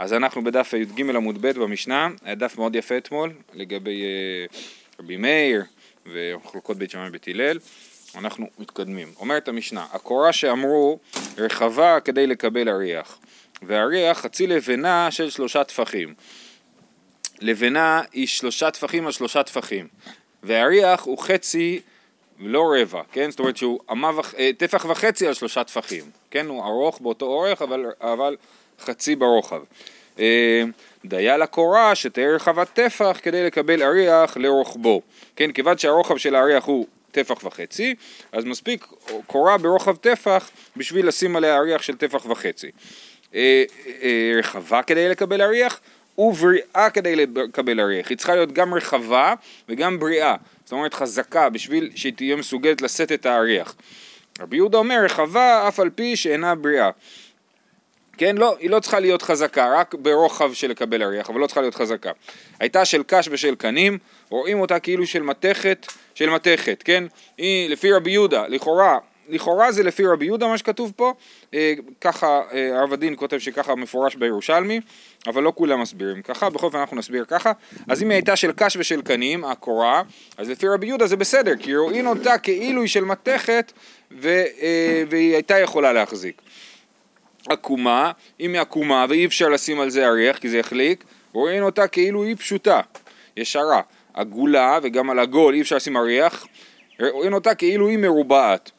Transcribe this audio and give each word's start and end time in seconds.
אז 0.00 0.12
אנחנו 0.12 0.44
בדף 0.44 0.72
י"ג 0.72 1.10
עמוד 1.10 1.42
ב' 1.42 1.50
במשנה, 1.50 2.08
היה 2.24 2.34
דף 2.34 2.58
מאוד 2.58 2.76
יפה 2.76 2.96
אתמול 2.96 3.32
לגבי 3.54 4.02
אה, 4.02 4.58
רבי 5.00 5.16
מאיר 5.16 5.64
ומחלוקות 6.06 6.76
בית 6.76 6.90
שמאי 6.90 7.08
ובית 7.08 7.28
הלל. 7.28 7.58
אנחנו 8.14 8.46
מתקדמים. 8.58 9.08
אומרת 9.20 9.48
המשנה, 9.48 9.86
הקורה 9.92 10.32
שאמרו 10.32 10.98
רחבה 11.38 12.00
כדי 12.00 12.26
לקבל 12.26 12.68
אריח, 12.68 13.18
והאריח 13.62 14.18
חצי 14.18 14.46
לבנה 14.46 15.10
של 15.10 15.30
שלושה 15.30 15.64
טפחים. 15.64 16.14
לבנה 17.40 18.02
היא 18.12 18.26
שלושה 18.26 18.70
טפחים 18.70 19.06
על 19.06 19.12
שלושה 19.12 19.42
טפחים, 19.42 19.88
והאריח 20.42 21.02
הוא 21.02 21.18
חצי 21.18 21.80
לא 22.38 22.74
רבע, 22.80 23.02
כן? 23.12 23.30
זאת 23.30 23.40
אומרת 23.40 23.56
שהוא. 23.56 23.80
אה, 24.38 24.50
טפח 24.56 24.84
וחצי 24.84 25.26
על 25.26 25.34
שלושה 25.34 25.64
טפחים, 25.64 26.04
כן? 26.30 26.46
הוא 26.46 26.64
ארוך 26.64 27.00
באותו 27.00 27.26
אורך 27.26 27.62
אבל, 27.62 27.84
אבל 28.00 28.36
חצי 28.80 29.16
ברוחב. 29.16 29.60
אה, 30.18 30.62
דיה 31.04 31.36
לקורה 31.36 31.94
שתהיה 31.94 32.34
רחבת 32.34 32.68
טפח 32.74 33.18
כדי 33.22 33.46
לקבל 33.46 33.82
אריח 33.82 34.36
לרוחבו, 34.36 35.02
כן? 35.36 35.52
כיוון 35.52 35.78
שהרוחב 35.78 36.16
של 36.16 36.34
האריח 36.34 36.64
הוא 36.64 36.86
טפח 37.12 37.44
וחצי, 37.44 37.94
אז 38.32 38.44
מספיק 38.44 38.86
קורה 39.26 39.58
ברוחב 39.58 39.96
טפח 39.96 40.50
בשביל 40.76 41.08
לשים 41.08 41.36
עליה 41.36 41.56
אריח 41.56 41.82
של 41.82 41.96
טפח 41.96 42.26
וחצי. 42.26 42.70
אה, 43.34 43.64
רחבה 44.38 44.82
כדי 44.82 45.08
לקבל 45.08 45.42
אריח 45.42 45.80
ובריאה 46.18 46.90
כדי 46.94 47.16
לקבל 47.16 47.80
אריח. 47.80 48.08
היא 48.08 48.16
צריכה 48.16 48.34
להיות 48.34 48.52
גם 48.52 48.74
רחבה 48.74 49.34
וגם 49.68 49.98
בריאה. 49.98 50.34
זאת 50.64 50.72
אומרת 50.72 50.94
חזקה 50.94 51.50
בשביל 51.50 51.90
שהיא 51.94 52.12
תהיה 52.12 52.36
מסוגלת 52.36 52.82
לשאת 52.82 53.12
את 53.12 53.26
האריח. 53.26 53.74
רבי 54.40 54.56
יהודה 54.56 54.78
אומר 54.78 55.00
רחבה 55.04 55.68
אף 55.68 55.80
על 55.80 55.90
פי 55.90 56.16
שאינה 56.16 56.54
בריאה. 56.54 56.90
כן, 58.20 58.38
לא, 58.38 58.56
היא 58.58 58.70
לא 58.70 58.80
צריכה 58.80 59.00
להיות 59.00 59.22
חזקה, 59.22 59.74
רק 59.74 59.94
ברוחב 59.94 60.52
של 60.52 60.70
לקבל 60.70 61.02
אריח, 61.02 61.30
אבל 61.30 61.40
לא 61.40 61.46
צריכה 61.46 61.60
להיות 61.60 61.74
חזקה. 61.74 62.10
הייתה 62.60 62.84
של 62.84 63.02
קש 63.06 63.28
ושל 63.32 63.54
קנים, 63.54 63.98
רואים 64.28 64.60
אותה 64.60 64.78
כאילו 64.78 65.06
של 65.06 65.22
מתכת, 65.22 65.86
של 66.14 66.30
מתכת, 66.30 66.82
כן? 66.84 67.04
היא 67.38 67.70
לפי 67.70 67.92
רבי 67.92 68.10
יהודה, 68.10 68.46
לכאורה 68.48 68.98
לכאורה 69.28 69.72
זה 69.72 69.82
לפי 69.82 70.06
רבי 70.06 70.24
יהודה 70.24 70.46
מה 70.46 70.58
שכתוב 70.58 70.92
פה, 70.96 71.14
אה, 71.54 71.74
ככה 72.00 72.40
אה, 72.52 72.78
הרב 72.78 72.92
הדין 72.92 73.14
כותב 73.16 73.38
שככה 73.38 73.74
מפורש 73.74 74.14
בירושלמי, 74.14 74.80
אבל 75.26 75.42
לא 75.42 75.52
כולם 75.56 75.80
מסבירים 75.80 76.22
ככה, 76.22 76.50
בכל 76.50 76.66
אופן 76.66 76.78
אנחנו 76.78 76.96
נסביר 76.96 77.24
ככה. 77.24 77.52
אז 77.88 78.02
אם 78.02 78.08
היא 78.10 78.16
הייתה 78.16 78.36
של 78.36 78.52
קש 78.56 78.76
ושל 78.76 79.02
קנים, 79.02 79.44
הקורה, 79.44 80.02
אז 80.38 80.50
לפי 80.50 80.68
רבי 80.68 80.86
יהודה 80.86 81.06
זה 81.06 81.16
בסדר, 81.16 81.52
כי 81.56 81.76
רואים 81.76 82.06
אותה 82.06 82.38
כאילו 82.38 82.80
היא 82.80 82.88
של 82.88 83.04
מתכת 83.04 83.72
ו, 84.20 84.28
אה, 84.62 85.02
והיא 85.10 85.34
הייתה 85.34 85.58
יכולה 85.58 85.92
להחזיק. 85.92 86.42
עקומה, 87.50 88.12
אם 88.40 88.52
היא 88.52 88.60
עקומה 88.60 89.06
ואי 89.08 89.26
אפשר 89.26 89.48
לשים 89.48 89.80
על 89.80 89.90
זה 89.90 90.08
אריח 90.08 90.38
כי 90.38 90.48
זה 90.48 90.58
יחליק, 90.58 91.04
רואים 91.32 91.62
אותה 91.62 91.86
כאילו 91.86 92.24
היא 92.24 92.36
פשוטה, 92.36 92.80
ישרה. 93.36 93.80
עגולה 94.14 94.78
וגם 94.82 95.10
על 95.10 95.18
עגול 95.18 95.54
אי 95.54 95.60
אפשר 95.60 95.76
לשים 95.76 95.96
אריח, 95.96 96.46
רואים 97.00 97.32
אותה 97.32 97.54
כאילו 97.54 97.88
היא 97.88 97.98
מרובעת. 97.98 98.70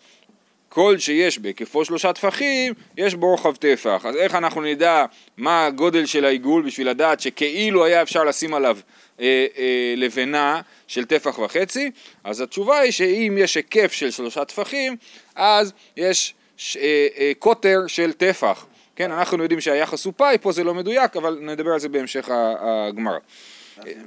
כל 0.69 0.97
שיש 0.97 1.39
בהיקפו 1.39 1.85
שלושה 1.85 2.13
טפחים, 2.13 2.73
יש 2.97 3.15
בו 3.15 3.31
רוחב 3.31 3.55
טפח. 3.55 4.05
אז 4.05 4.15
איך 4.15 4.35
אנחנו 4.35 4.61
נדע 4.61 5.05
מה 5.37 5.65
הגודל 5.65 6.05
של 6.05 6.25
העיגול 6.25 6.63
בשביל 6.65 6.89
לדעת 6.89 7.19
שכאילו 7.19 7.85
היה 7.85 8.01
אפשר 8.01 8.23
לשים 8.23 8.53
עליו 8.53 8.77
אה, 9.19 9.45
אה, 9.57 9.93
לבנה 9.97 10.61
של 10.87 11.05
טפח 11.05 11.39
וחצי? 11.39 11.91
אז 12.23 12.41
התשובה 12.41 12.79
היא 12.79 12.91
שאם 12.91 13.37
יש 13.39 13.55
היקף 13.55 13.91
של 13.91 14.11
שלושה 14.11 14.45
טפחים, 14.45 14.95
אז 15.35 15.73
יש 15.97 16.33
אה, 16.79 17.07
אה, 17.17 17.31
קוטר 17.39 17.79
של 17.87 18.13
טפח. 18.13 18.65
כן, 18.95 19.11
אנחנו 19.11 19.43
יודעים 19.43 19.61
שהיחס 19.61 20.05
הוא 20.05 20.13
פאי, 20.17 20.37
פה 20.41 20.51
זה 20.51 20.63
לא 20.63 20.73
מדויק, 20.73 21.17
אבל 21.17 21.39
נדבר 21.41 21.71
על 21.71 21.79
זה 21.79 21.89
בהמשך 21.89 22.29
הגמרא. 22.59 23.17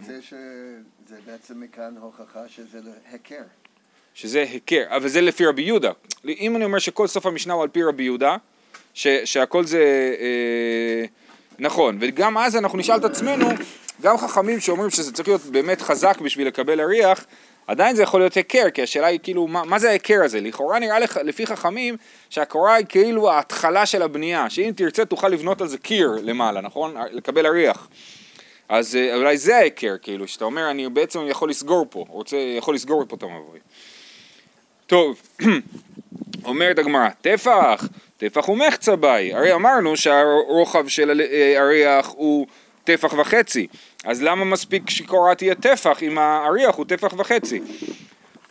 זה 0.06 0.18
שזה 0.22 1.16
בעצם 1.26 1.60
מכאן 1.60 1.94
הוכחה 2.00 2.48
שזה 2.48 2.78
היכר. 3.12 3.42
שזה 4.14 4.40
היכר, 4.40 4.84
אבל 4.96 5.08
זה 5.08 5.20
לפי 5.20 5.46
רבי 5.46 5.62
יהודה. 5.62 5.92
אם 6.24 6.56
אני 6.56 6.64
אומר 6.64 6.78
שכל 6.78 7.06
סוף 7.06 7.26
המשנה 7.26 7.54
הוא 7.54 7.62
על 7.62 7.68
פי 7.68 7.82
רבי 7.82 8.02
יהודה, 8.02 8.36
ש, 8.94 9.06
שהכל 9.24 9.64
זה 9.64 10.14
אה, 10.20 11.04
נכון, 11.58 11.98
וגם 12.00 12.38
אז 12.38 12.56
אנחנו 12.56 12.78
נשאל 12.78 12.96
את 12.96 13.04
עצמנו, 13.04 13.48
גם 14.02 14.18
חכמים 14.18 14.60
שאומרים 14.60 14.90
שזה 14.90 15.12
צריך 15.12 15.28
להיות 15.28 15.42
באמת 15.42 15.82
חזק 15.82 16.18
בשביל 16.20 16.46
לקבל 16.46 16.80
אריח, 16.80 17.26
עדיין 17.66 17.96
זה 17.96 18.02
יכול 18.02 18.20
להיות 18.20 18.34
היכר, 18.34 18.70
כי 18.70 18.82
השאלה 18.82 19.06
היא 19.06 19.20
כאילו, 19.22 19.46
מה, 19.46 19.64
מה 19.64 19.78
זה 19.78 19.88
ההיכר 19.88 20.24
הזה? 20.24 20.40
לכאורה 20.40 20.78
נראה 20.78 20.98
לך, 20.98 21.20
לפי 21.24 21.46
חכמים 21.46 21.96
שהקורה 22.30 22.74
היא 22.74 22.86
כאילו 22.88 23.30
ההתחלה 23.30 23.86
של 23.86 24.02
הבנייה, 24.02 24.50
שאם 24.50 24.72
תרצה 24.76 25.04
תוכל 25.04 25.28
לבנות 25.28 25.60
על 25.60 25.68
זה 25.68 25.78
קיר 25.78 26.12
למעלה, 26.22 26.60
נכון? 26.60 26.94
לקבל 27.12 27.46
אריח. 27.46 27.88
אז 28.68 28.96
אה, 28.96 29.16
אולי 29.16 29.38
זה 29.38 29.56
ההיכר, 29.56 29.94
כאילו, 30.02 30.28
שאתה 30.28 30.44
אומר, 30.44 30.70
אני 30.70 30.88
בעצם 30.88 31.20
יכול 31.28 31.50
לסגור 31.50 31.86
פה, 31.90 32.04
רוצה, 32.08 32.36
יכול 32.36 32.74
לסגור 32.74 33.04
פה 33.08 33.16
את 33.16 33.22
המבוי. 33.22 33.58
טוב, 34.86 35.22
אומרת 36.44 36.78
הגמרא, 36.78 37.08
טפח, 37.20 37.88
טפח 38.16 38.44
הוא 38.44 38.58
מחצה 38.58 38.96
ביי, 38.96 39.34
הרי 39.34 39.54
אמרנו 39.54 39.96
שהרוחב 39.96 40.88
של 40.88 41.20
האריח 41.56 42.12
הוא 42.16 42.46
טפח 42.84 43.12
וחצי, 43.18 43.66
אז 44.04 44.22
למה 44.22 44.44
מספיק 44.44 44.90
שקורה 44.90 45.34
תהיה 45.34 45.54
טפח 45.54 46.02
אם 46.02 46.18
האריח 46.18 46.74
הוא 46.74 46.86
טפח 46.86 47.12
וחצי? 47.18 47.60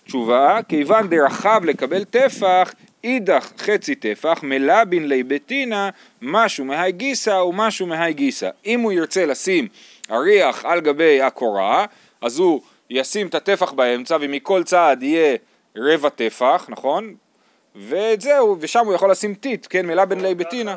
תשובה, 0.05 0.59
כיוון 0.67 1.09
דרחב 1.09 1.61
לקבל 1.65 2.03
טפח, 2.03 2.73
אידך 3.03 3.51
חצי 3.57 3.95
טפח, 3.95 4.39
מלבין 4.43 5.07
לי 5.07 5.23
ביתינה, 5.23 5.89
משהו 6.21 6.65
מהי 6.65 6.91
גיסא 6.91 7.29
ומשהו 7.29 7.87
מהי 7.87 8.13
גיסא. 8.13 8.49
אם 8.65 8.79
הוא 8.79 8.91
ירצה 8.91 9.25
לשים 9.25 9.67
אריח 10.11 10.65
על 10.65 10.81
גבי 10.81 11.21
הקורה, 11.21 11.85
אז 12.21 12.39
הוא 12.39 12.61
ישים 12.89 13.27
את 13.27 13.35
הטפח 13.35 13.71
באמצע 13.71 14.17
ומכל 14.21 14.63
צעד 14.63 15.03
יהיה 15.03 15.37
רבע 15.77 16.09
טפח, 16.09 16.65
נכון? 16.69 17.13
ואת 17.75 18.21
זהו, 18.21 18.57
ושם 18.59 18.85
הוא 18.85 18.93
יכול 18.93 19.11
לשים 19.11 19.33
טיט, 19.33 19.67
כן, 19.69 19.85
מלה 19.85 20.05
בין 20.05 20.21
לי 20.21 20.35
בטינה. 20.35 20.75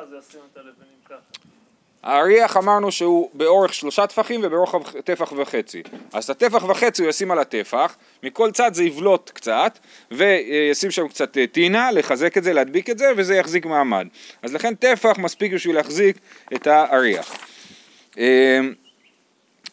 האריח 2.06 2.56
אמרנו 2.56 2.92
שהוא 2.92 3.30
באורך 3.34 3.74
שלושה 3.74 4.06
טפחים 4.06 4.40
וברוחב 4.44 5.00
טפח 5.00 5.32
וחצי. 5.36 5.82
אז 6.12 6.24
את 6.24 6.30
הטפח 6.30 6.64
וחצי 6.68 7.02
הוא 7.02 7.10
ישים 7.10 7.30
על 7.30 7.38
הטפח, 7.38 7.96
מכל 8.22 8.50
צד 8.50 8.74
זה 8.74 8.84
יבלוט 8.84 9.30
קצת, 9.34 9.78
וישים 10.10 10.90
שם 10.90 11.08
קצת 11.08 11.38
אה, 11.38 11.46
טינה, 11.46 11.92
לחזק 11.92 12.38
את 12.38 12.44
זה, 12.44 12.52
להדביק 12.52 12.90
את 12.90 12.98
זה, 12.98 13.10
וזה 13.16 13.36
יחזיק 13.36 13.66
מעמד. 13.66 14.06
אז 14.42 14.54
לכן 14.54 14.74
טפח 14.74 15.18
מספיק 15.18 15.52
בשביל 15.52 15.76
להחזיק 15.76 16.18
את 16.54 16.66
האריח. 16.66 17.36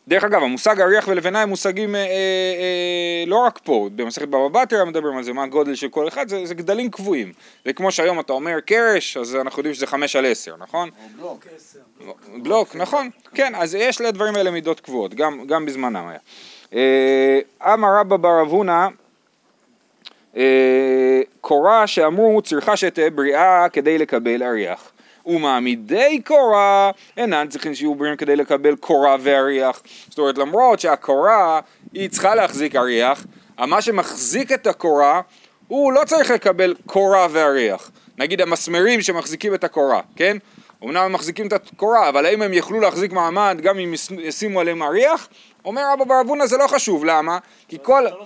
דרך 0.08 0.24
אגב, 0.24 0.44
המושג 0.44 0.82
אריח 0.82 1.08
ולבנה 1.08 1.42
הם 1.42 1.50
מושגים 1.50 1.96
אה, 1.96 2.00
אה, 2.00 2.06
אה, 2.06 3.24
לא 3.28 3.38
רק 3.38 3.60
פה, 3.64 3.90
במסכת 3.96 4.28
בבא 4.28 4.64
בתרא 4.64 4.86
מדברים 4.86 5.18
על 5.18 5.24
זה, 5.24 5.34
מה 5.34 5.44
הגודל 5.44 5.76
של 5.76 5.90
כל 5.90 6.08
אחד, 6.08 6.28
זה, 6.28 6.46
זה 6.46 6.56
גדלים 6.56 6.92
קבועים. 6.92 7.34
וכמו 7.66 7.92
שהיום 7.92 8.20
אתה 8.20 8.34
אומר 8.34 8.60
קרש, 8.60 9.18
אז 9.18 9.36
אנחנו 9.36 9.60
יודעים 9.60 9.76
שזה 9.76 9.88
חמש 9.88 10.16
על 10.16 10.26
עשר, 10.26 10.56
נכון? 10.58 10.90
או 10.90 11.10
בלוק. 11.18 11.46
בלוק, 12.00 12.30
בלוק 12.44 12.76
נכון, 12.76 13.10
כן, 13.34 13.56
אז 13.56 13.76
יש 13.76 14.02
לדברים 14.02 14.36
האלה 14.36 14.52
מידות 14.52 14.80
קבועות, 14.80 15.14
גם, 15.14 15.48
גם 15.48 15.66
בזמנם 15.66 16.08
היה. 16.08 16.20
אה, 16.74 17.74
אמר 17.74 18.00
רבא 18.00 18.18
בר 18.18 18.42
אבונה, 18.42 18.88
אה, 20.38 21.22
קורה 21.42 21.88
שאמרו 21.88 22.42
צריכה 22.42 22.78
שתהיה 22.78 23.10
בריאה 23.10 23.70
כדי 23.70 23.98
לקבל 23.98 24.44
אריח. 24.44 24.92
ומעמידי 25.26 26.22
קורה 26.26 26.92
אינן 27.18 27.48
צריכים 27.50 27.76
שיהיו 27.76 27.96
בריאים 27.96 28.16
כדי 28.16 28.36
לקבל 28.36 28.76
קורה 28.76 29.16
ואריח. 29.20 29.82
זאת 30.10 30.20
אומרת 30.20 30.38
למרות 30.38 30.80
שהקורה 30.80 31.60
היא 31.94 32.10
צריכה 32.10 32.36
להחזיק 32.36 32.76
אריח, 32.76 33.26
מה 33.60 33.82
שמחזיק 33.82 34.52
את 34.52 34.68
הקורה 34.68 35.22
הוא 35.68 35.94
לא 35.94 36.02
צריך 36.06 36.32
לקבל 36.32 36.76
קורה 36.86 37.28
ואריח. 37.32 37.92
נגיד 38.18 38.42
המסמרים 38.42 39.02
שמחזיקים 39.02 39.54
את 39.54 39.64
הקורה, 39.64 40.02
כן? 40.16 40.38
אמנם 40.84 40.98
הם 40.98 41.14
מחזיקים 41.14 41.48
את 41.48 41.54
הקורה, 41.54 42.10
אבל 42.10 42.26
האם 42.26 42.42
הם 42.42 42.54
יוכלו 42.54 42.80
להחזיק 42.80 43.12
מעמד 43.12 43.58
גם 43.62 43.80
אם 43.80 43.94
ישימו 44.20 44.60
עליהם 44.60 44.84
אריח? 44.84 45.28
אומר 45.66 45.82
רבא 45.94 46.04
בר 46.06 46.22
אבונה 46.22 46.48
זה 46.48 46.58
לא 46.58 46.68
חשוב, 46.68 47.06
למה? 47.06 47.38
כי 47.68 47.78
כל... 47.82 48.02
לא 48.02 48.26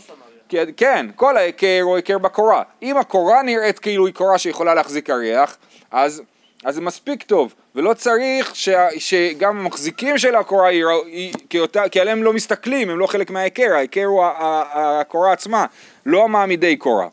כן, 0.78 1.06
כל 1.16 1.38
ההיכר 1.38 1.80
הוא 1.82 1.96
היכר 1.96 2.18
בקורה. 2.18 2.64
אם 2.82 2.98
הקורה 2.98 3.44
נראית 3.44 3.80
כאילו 3.80 4.06
היא 4.06 4.14
קורה 4.14 4.38
שיכולה 4.38 4.74
להחזיק 4.74 5.10
אריח, 5.10 5.58
אז 5.92 6.22
אז 6.64 6.76
זה 6.76 6.82
מספיק 6.82 7.24
טוב, 7.24 7.54
ולא 7.76 7.94
צריך 7.94 8.56
ש, 8.56 8.70
שגם 8.98 9.60
המחזיקים 9.60 10.18
של 10.18 10.36
הקורה, 10.36 10.68
היא, 10.68 11.34
כי, 11.50 11.60
אותה, 11.60 11.90
כי 11.90 12.00
עליהם 12.00 12.24
לא 12.24 12.34
מסתכלים, 12.34 12.90
הם 12.90 13.00
לא 13.00 13.08
חלק 13.08 13.32
מההיכר, 13.32 13.74
ההיכר 13.74 14.06
הוא 14.06 14.26
הקורה 14.74 15.34
עצמה, 15.34 15.66
לא 16.06 16.24
המעמידי 16.24 16.76
קורה. 16.78 17.08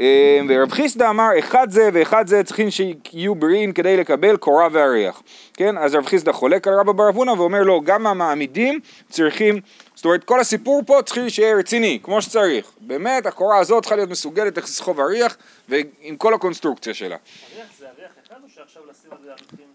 אה, 0.00 0.40
ורב 0.48 0.70
חיסדא 0.70 1.10
אמר 1.10 1.28
אחד 1.38 1.70
זה 1.70 1.90
ואחד 1.92 2.26
זה 2.26 2.44
צריכים 2.44 2.70
שיהיו 2.70 3.34
בריאים 3.34 3.72
כדי 3.72 3.96
לקבל 3.96 4.36
קורה 4.36 4.68
ואריח 4.72 5.22
כן 5.54 5.78
אז 5.78 5.94
רב 5.94 6.06
חיסדא 6.06 6.32
חולק 6.32 6.68
על 6.68 6.74
רבא 6.74 6.92
בר 6.92 7.08
אבונה 7.08 7.32
ואומר 7.32 7.62
לו 7.62 7.80
גם 7.84 8.06
המעמידים 8.06 8.80
צריכים 9.08 9.60
זאת 9.96 10.04
אומרת 10.04 10.24
כל 10.24 10.40
הסיפור 10.40 10.82
פה 10.86 10.98
צריך 11.04 11.30
שיהיה 11.30 11.56
רציני 11.56 11.98
כמו 12.02 12.22
שצריך. 12.22 12.72
באמת 12.80 13.26
הקורה 13.26 13.58
הזאת 13.58 13.82
צריכה 13.82 13.96
להיות 13.96 14.10
מסוגלת 14.10 14.58
לסחוב 14.58 15.00
אריח 15.00 15.36
ועם 15.68 16.16
כל 16.16 16.34
הקונסטרוקציה 16.34 16.94
שלה. 16.94 17.16
אריח 17.54 17.68
זה 17.78 17.86
אריח 17.86 18.10
אחד 18.26 18.36
או 18.44 18.48
שעכשיו 18.48 18.82
לשים 18.90 19.10
על 19.12 19.18
זה 19.24 19.30
אריחים 19.30 19.66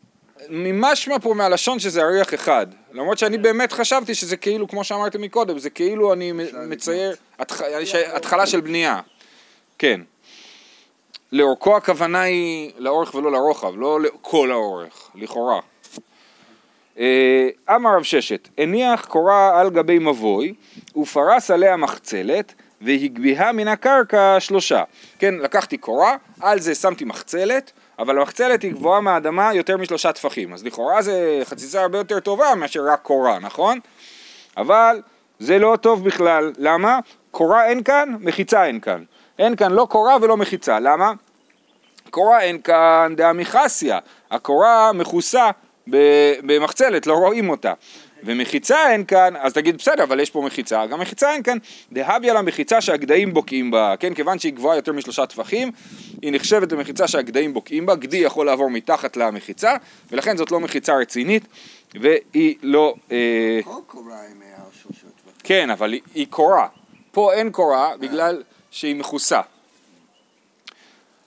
ממשמע 0.53 1.19
פה 1.19 1.33
מהלשון 1.33 1.79
שזה 1.79 2.01
אריח 2.01 2.33
אחד, 2.33 2.67
למרות 2.93 3.17
שאני 3.17 3.37
באמת 3.37 3.71
חשבתי 3.71 4.15
שזה 4.15 4.37
כאילו, 4.37 4.67
כמו 4.67 4.83
שאמרתם 4.83 5.21
מקודם, 5.21 5.59
זה 5.59 5.69
כאילו 5.69 6.13
אני 6.13 6.31
מצייר 6.67 7.15
יש 7.81 7.95
התחלה 7.95 8.45
של 8.45 8.61
בנייה, 8.61 8.99
כן. 9.77 10.01
לאורכו 11.31 11.77
הכוונה 11.77 12.21
היא 12.21 12.71
לאורך 12.77 13.15
ולא 13.15 13.31
לרוחב, 13.31 13.73
לא 13.77 14.01
לכל 14.01 14.51
האורך, 14.51 15.11
לכאורה. 15.15 15.59
אה, 16.99 17.49
אמר 17.75 17.95
רב 17.97 18.03
ששת, 18.03 18.47
הניח 18.57 19.05
קורה 19.05 19.59
על 19.59 19.69
גבי 19.69 19.99
מבוי, 19.99 20.53
ופרס 20.95 21.51
עליה 21.51 21.77
מחצלת, 21.77 22.53
והגביהה 22.81 23.51
מן 23.51 23.67
הקרקע 23.67 24.39
שלושה. 24.39 24.83
כן, 25.19 25.35
לקחתי 25.35 25.77
קורה, 25.77 26.15
על 26.39 26.59
זה 26.59 26.75
שמתי 26.75 27.05
מחצלת, 27.05 27.71
אבל 27.99 28.19
המחצלת 28.19 28.61
היא 28.61 28.71
גבוהה 28.71 29.01
מהאדמה 29.01 29.53
יותר 29.53 29.77
משלושה 29.77 30.11
טפחים, 30.11 30.53
אז 30.53 30.65
לכאורה 30.65 31.01
זה 31.01 31.41
חציצה 31.43 31.81
הרבה 31.81 31.97
יותר 31.97 32.19
טובה 32.19 32.55
מאשר 32.55 32.81
רק 32.87 33.01
קורה, 33.01 33.39
נכון? 33.39 33.79
אבל 34.57 35.01
זה 35.39 35.59
לא 35.59 35.77
טוב 35.81 36.05
בכלל, 36.05 36.51
למה? 36.57 36.99
קורה 37.31 37.65
אין 37.65 37.83
כאן, 37.83 38.15
מחיצה 38.19 38.65
אין 38.65 38.79
כאן. 38.79 39.03
אין 39.39 39.55
כאן 39.55 39.71
לא 39.71 39.87
קורה 39.89 40.17
ולא 40.21 40.37
מחיצה, 40.37 40.79
למה? 40.79 41.11
קורה 42.09 42.41
אין 42.41 42.61
כאן 42.61 43.13
דאמיכסיה, 43.17 43.99
הקורה 44.31 44.93
מכוסה 44.93 45.49
במחצלת, 46.43 47.07
לא 47.07 47.13
רואים 47.13 47.49
אותה. 47.49 47.73
ומחיצה 48.23 48.91
אין 48.91 49.05
כאן, 49.05 49.33
אז 49.39 49.53
תגיד 49.53 49.77
בסדר, 49.77 50.03
אבל 50.03 50.19
יש 50.19 50.29
פה 50.29 50.41
מחיצה, 50.41 50.85
גם 50.85 50.99
מחיצה 50.99 51.31
אין 51.31 51.43
כאן, 51.43 51.57
דהביה 51.91 52.33
לה 52.33 52.41
מחיצה 52.41 52.81
שהגדיים 52.81 53.33
בוקעים 53.33 53.71
בה, 53.71 53.93
כן, 53.99 54.13
כיוון 54.13 54.39
שהיא 54.39 54.53
גבוהה 54.53 54.75
יותר 54.75 54.93
משלושה 54.93 55.25
טפחים, 55.25 55.71
היא 56.21 56.31
נחשבת 56.31 56.71
למחיצה 56.71 57.07
שהגדיים 57.07 57.53
בוקעים 57.53 57.85
בה, 57.85 57.95
גדי 57.95 58.17
יכול 58.17 58.45
לעבור 58.45 58.69
מתחת 58.69 59.17
למחיצה, 59.17 59.75
ולכן 60.11 60.37
זאת 60.37 60.51
לא 60.51 60.59
מחיצה 60.59 60.97
רצינית, 60.97 61.43
והיא 61.93 62.55
לא, 62.63 62.95
אה, 63.11 63.59
כל 63.63 63.71
קורה 63.87 64.21
היא 64.21 64.35
מעל 64.35 64.67
שלושה 64.81 65.01
טווחים. 65.01 65.41
כן, 65.43 65.69
אבל 65.69 65.93
היא, 65.93 66.01
היא 66.15 66.27
קורה, 66.29 66.67
פה 67.11 67.33
אין 67.33 67.51
קורה 67.51 67.97
בגלל 67.99 68.43
שהיא 68.71 68.95
מכוסה. 68.95 69.41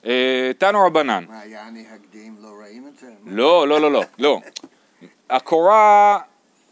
אה, 0.05 0.51
תנו 0.57 0.85
רבנן, 0.85 1.23
מה, 1.27 1.45
יעני 1.45 1.85
הגדים 1.91 2.35
לא 2.41 2.47
רואים 2.47 2.87
את 2.87 2.99
זה? 2.99 3.07
לא, 3.25 3.67
לא, 3.67 3.81
לא, 3.81 3.91
לא, 3.91 4.03
לא. 4.19 4.39
הקורה 5.29 6.19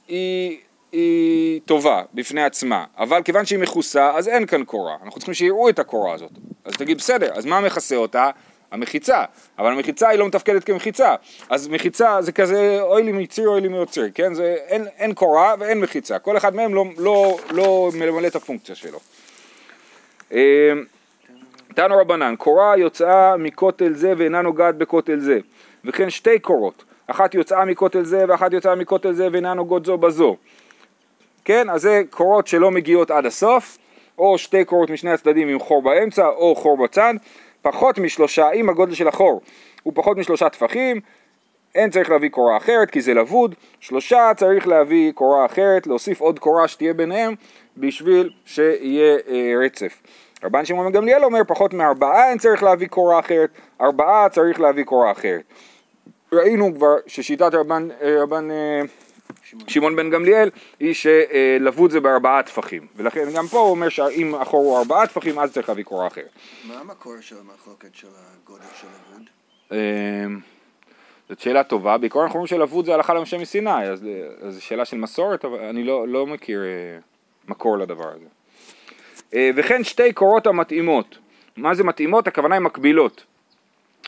היא, 0.07 0.57
היא 0.91 1.61
טובה 1.65 2.01
בפני 2.13 2.43
עצמה, 2.43 2.85
אבל 2.97 3.21
כיוון 3.23 3.45
שהיא 3.45 3.59
מכוסה, 3.59 4.11
אז 4.15 4.27
אין 4.27 4.45
כאן 4.45 4.63
קורה. 4.63 4.95
אנחנו 5.03 5.19
צריכים 5.19 5.33
שיראו 5.33 5.69
את 5.69 5.79
הקורה 5.79 6.13
הזאת. 6.13 6.31
אז 6.65 6.73
תגיד, 6.73 6.97
בסדר, 6.97 7.31
אז 7.33 7.45
מה 7.45 7.61
מכסה 7.61 7.95
אותה? 7.95 8.29
המחיצה. 8.71 9.23
אבל 9.59 9.71
המחיצה 9.71 10.09
היא 10.09 10.19
לא 10.19 10.27
מתפקדת 10.27 10.63
כמחיצה. 10.63 11.15
אז 11.49 11.67
מחיצה 11.67 12.21
זה 12.21 12.31
כזה 12.31 12.81
אוי 12.81 13.03
לי 13.03 13.11
מיציר 13.11 13.49
אוי 13.49 13.61
לי 13.61 13.67
מיוצר, 13.67 14.05
כן? 14.15 14.33
זה, 14.33 14.55
אין, 14.67 14.85
אין 14.97 15.13
קורה 15.13 15.55
ואין 15.59 15.81
מחיצה. 15.81 16.19
כל 16.19 16.37
אחד 16.37 16.55
מהם 16.55 16.73
לא, 16.73 16.85
לא, 16.97 17.37
לא 17.51 17.89
ממלא 17.95 18.27
את 18.27 18.35
הפונקציה 18.35 18.75
שלו. 18.75 18.99
אה, 20.33 20.71
תנו 21.75 21.97
רבנן, 21.97 22.35
קורה 22.37 22.77
יוצאה 22.77 23.37
מכותל 23.37 23.93
זה 23.93 24.13
ואינה 24.17 24.41
נוגעת 24.41 24.75
בכותל 24.75 25.19
זה, 25.19 25.39
וכן 25.85 26.09
שתי 26.09 26.39
קורות, 26.39 26.83
אחת 27.07 27.33
יוצאה 27.35 27.65
מכותל 27.65 28.03
זה 28.03 28.25
ואחת 28.27 28.53
יוצאה 28.53 28.75
מכותל 28.75 29.13
זה 29.13 29.27
ואינה 29.31 29.53
נוגעות 29.53 29.85
זו 29.85 29.97
בזו. 29.97 30.35
כן, 31.45 31.69
אז 31.69 31.81
זה 31.81 32.01
קורות 32.09 32.47
שלא 32.47 32.71
מגיעות 32.71 33.11
עד 33.11 33.25
הסוף, 33.25 33.77
או 34.17 34.37
שתי 34.37 34.65
קורות 34.65 34.89
משני 34.89 35.11
הצדדים 35.11 35.47
עם 35.47 35.59
חור 35.59 35.81
באמצע, 35.81 36.27
או 36.27 36.55
חור 36.55 36.83
בצד, 36.83 37.13
פחות 37.61 37.97
משלושה, 37.97 38.51
אם 38.51 38.69
הגודל 38.69 38.93
של 38.93 39.07
החור 39.07 39.41
הוא 39.83 39.93
פחות 39.95 40.17
משלושה 40.17 40.49
טפחים, 40.49 41.01
אין 41.75 41.89
צריך 41.89 42.09
להביא 42.09 42.29
קורה 42.29 42.57
אחרת 42.57 42.91
כי 42.91 43.01
זה 43.01 43.13
לבוד, 43.13 43.55
שלושה 43.79 44.31
צריך 44.35 44.67
להביא 44.67 45.11
קורה 45.11 45.45
אחרת, 45.45 45.87
להוסיף 45.87 46.21
עוד 46.21 46.39
קורה 46.39 46.67
שתהיה 46.67 46.93
ביניהם 46.93 47.35
בשביל 47.77 48.29
שיהיה 48.45 49.17
אה, 49.27 49.53
רצף. 49.65 50.01
רבן 50.43 50.65
שמעון 50.65 50.91
גמליאל 50.91 51.25
אומר 51.25 51.41
פחות 51.47 51.73
מארבעה 51.73 52.29
אין 52.29 52.37
צריך 52.37 52.63
להביא 52.63 52.87
קורה 52.87 53.19
אחרת, 53.19 53.49
ארבעה 53.81 54.29
צריך 54.29 54.59
להביא 54.59 54.83
קורה 54.83 55.11
אחרת. 55.11 55.43
ראינו 56.33 56.75
כבר 56.75 56.95
ששיטת 57.07 57.53
רבן, 57.53 57.87
אה, 58.01 58.23
רבן 58.23 58.51
אה, 58.51 58.81
שמעון 59.67 59.95
בן 59.95 60.09
גמליאל 60.09 60.49
היא 60.79 60.93
שלבוד 60.93 61.91
זה 61.91 61.99
בארבעה 61.99 62.43
טפחים 62.43 62.87
ולכן 62.95 63.27
גם 63.35 63.47
פה 63.47 63.59
הוא 63.59 63.69
אומר 63.69 63.89
שאם 63.89 64.35
החור 64.35 64.65
הוא 64.65 64.77
ארבעה 64.77 65.07
טפחים 65.07 65.39
אז 65.39 65.53
צריך 65.53 65.69
להביא 65.69 65.83
קורה 65.83 66.07
אחרת. 66.07 66.29
מה 66.67 66.79
המקור 66.79 67.13
של 67.21 67.35
המחלוקת 67.39 67.95
של 67.95 68.07
הגודל 68.43 68.63
של 68.81 68.87
אבוד? 68.87 69.29
אמ, 69.71 70.39
זאת 71.29 71.39
שאלה 71.39 71.63
טובה, 71.63 71.97
בעיקרון 71.97 72.25
אנחנו 72.25 72.39
אומרים 72.39 72.47
שלבוד 72.47 72.85
זה 72.85 72.93
הלכה 72.93 73.13
למשה 73.13 73.37
מסיני, 73.37 73.83
אז 73.83 74.05
אז 74.41 74.53
זו 74.53 74.61
שאלה 74.61 74.85
של 74.85 74.97
מסורת, 74.97 75.45
אבל 75.45 75.59
אני 75.59 75.83
לא, 75.83 76.07
לא 76.07 76.27
מכיר 76.27 76.61
אה, 76.63 76.99
מקור 77.47 77.77
לדבר 77.77 78.09
הזה. 78.09 78.25
אה, 79.33 79.49
וכן 79.55 79.83
שתי 79.83 80.13
קורות 80.13 80.47
המתאימות, 80.47 81.17
מה 81.57 81.73
זה 81.73 81.83
מתאימות? 81.83 82.27
הכוונה 82.27 82.55
היא 82.55 82.61
מקבילות. 82.61 83.23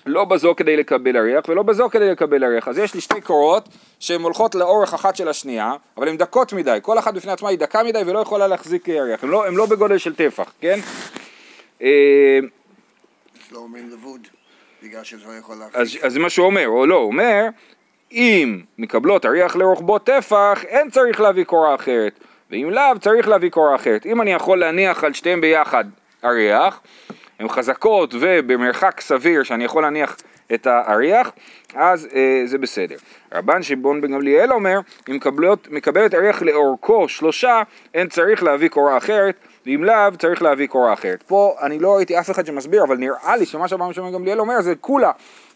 לא 0.05 0.25
בזו 0.25 0.53
כדי 0.57 0.77
לקבל 0.77 1.17
אריח 1.17 1.45
ולא 1.49 1.63
בזו 1.63 1.89
כדי 1.89 2.11
לקבל 2.11 2.43
אריח. 2.43 2.67
אז 2.67 2.77
יש 2.77 2.93
לי 2.93 3.01
שתי 3.01 3.21
קורות 3.21 3.69
שהן 3.99 4.21
הולכות 4.21 4.55
לאורך 4.55 4.93
אחת 4.93 5.15
של 5.15 5.27
השנייה, 5.27 5.73
אבל 5.97 6.07
הן 6.07 6.17
דקות 6.17 6.53
מדי, 6.53 6.79
כל 6.81 6.99
אחת 6.99 7.13
בפני 7.13 7.31
עצמה 7.31 7.49
היא 7.49 7.59
דקה 7.59 7.83
מדי 7.83 8.01
ולא 8.05 8.19
יכולה 8.19 8.47
להחזיק 8.47 8.89
אריח, 8.89 9.23
הן 9.23 9.29
לא, 9.29 9.45
לא 9.53 9.65
בגודל 9.65 9.97
של 9.97 10.15
טפח, 10.15 10.53
כן? 10.59 10.79
אה, 11.81 12.39
אז 13.33 13.51
לא 13.51 13.59
אומרים 13.59 13.89
לבוד, 13.89 14.27
בגלל 14.83 15.03
שזה 15.03 15.25
לא 15.27 15.33
יכול 15.39 15.55
אז, 15.55 15.71
להחזיק. 15.73 16.03
אז 16.03 16.13
זה 16.13 16.19
מה 16.19 16.29
שהוא 16.29 16.45
אומר, 16.45 16.67
או 16.67 16.85
לא, 16.85 16.95
הוא 16.95 17.07
אומר, 17.07 17.45
אם 18.11 18.61
מקבלות 18.77 19.25
אריח 19.25 19.55
לרוחבו 19.55 19.99
טפח, 19.99 20.63
אין 20.67 20.89
צריך 20.89 21.21
להביא 21.21 21.43
קורה 21.43 21.75
אחרת, 21.75 22.19
ואם 22.51 22.69
לאו, 22.69 22.99
צריך 23.01 23.27
להביא 23.27 23.49
קורה 23.49 23.75
אחרת. 23.75 24.05
אם 24.05 24.21
אני 24.21 24.33
יכול 24.33 24.59
להניח 24.59 25.03
על 25.03 25.13
שתיהם 25.13 25.41
ביחד 25.41 25.85
אריח, 26.23 26.79
הן 27.39 27.49
חזקות 27.49 28.15
ובמרחק 28.19 29.01
סביר 29.01 29.43
שאני 29.43 29.63
יכול 29.63 29.83
להניח 29.83 30.17
את 30.53 30.67
האריח, 30.67 31.31
אז 31.75 32.07
אה, 32.15 32.41
זה 32.45 32.57
בסדר. 32.57 32.95
רבן 33.33 33.63
שמעון 33.63 34.01
בן 34.01 34.11
גמליאל 34.11 34.53
אומר, 34.53 34.79
אם 35.09 35.15
מקבלות, 35.15 35.67
מקבלת 35.71 36.13
אריח 36.13 36.41
לאורכו 36.41 37.09
שלושה, 37.09 37.61
אין 37.93 38.07
צריך 38.07 38.43
להביא 38.43 38.69
קורה 38.69 38.97
אחרת, 38.97 39.35
ואם 39.65 39.83
לאו, 39.83 40.17
צריך 40.19 40.41
להביא 40.41 40.67
קורה 40.67 40.93
אחרת. 40.93 41.23
פה 41.27 41.55
אני 41.61 41.79
לא 41.79 41.95
ראיתי 41.95 42.19
אף 42.19 42.31
אחד 42.31 42.45
שמסביר, 42.45 42.83
אבל 42.83 42.97
נראה 42.97 43.37
לי 43.37 43.45
שמה 43.45 43.67
שרבן 43.67 43.93
שמעון 43.93 44.11
בן 44.11 44.17
גמליאל 44.17 44.39
אומר 44.39 44.61
זה 44.61 44.75
כולה. 44.81 45.11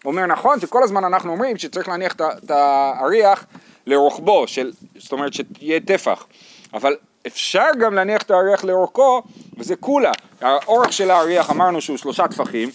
אומר 0.05 0.25
נכון 0.25 0.59
שכל 0.59 0.83
הזמן 0.83 1.03
אנחנו 1.03 1.31
אומרים 1.31 1.57
שצריך 1.57 1.87
להניח 1.87 2.15
את 2.15 2.51
האריח 2.51 3.45
לרוחבו, 3.87 4.47
של, 4.47 4.71
זאת 4.97 5.11
אומרת 5.11 5.33
שתהיה 5.33 5.79
טפח, 5.79 6.25
אבל 6.73 6.95
אפשר 7.27 7.67
גם 7.79 7.93
להניח 7.93 8.21
את 8.21 8.31
האריח 8.31 8.63
לאורכו, 8.63 9.23
וזה 9.57 9.75
כולה. 9.75 10.11
האורך 10.41 10.93
של 10.93 11.11
האריח 11.11 11.49
אמרנו 11.49 11.81
שהוא 11.81 11.97
שלושה 11.97 12.27
טפחים, 12.27 12.69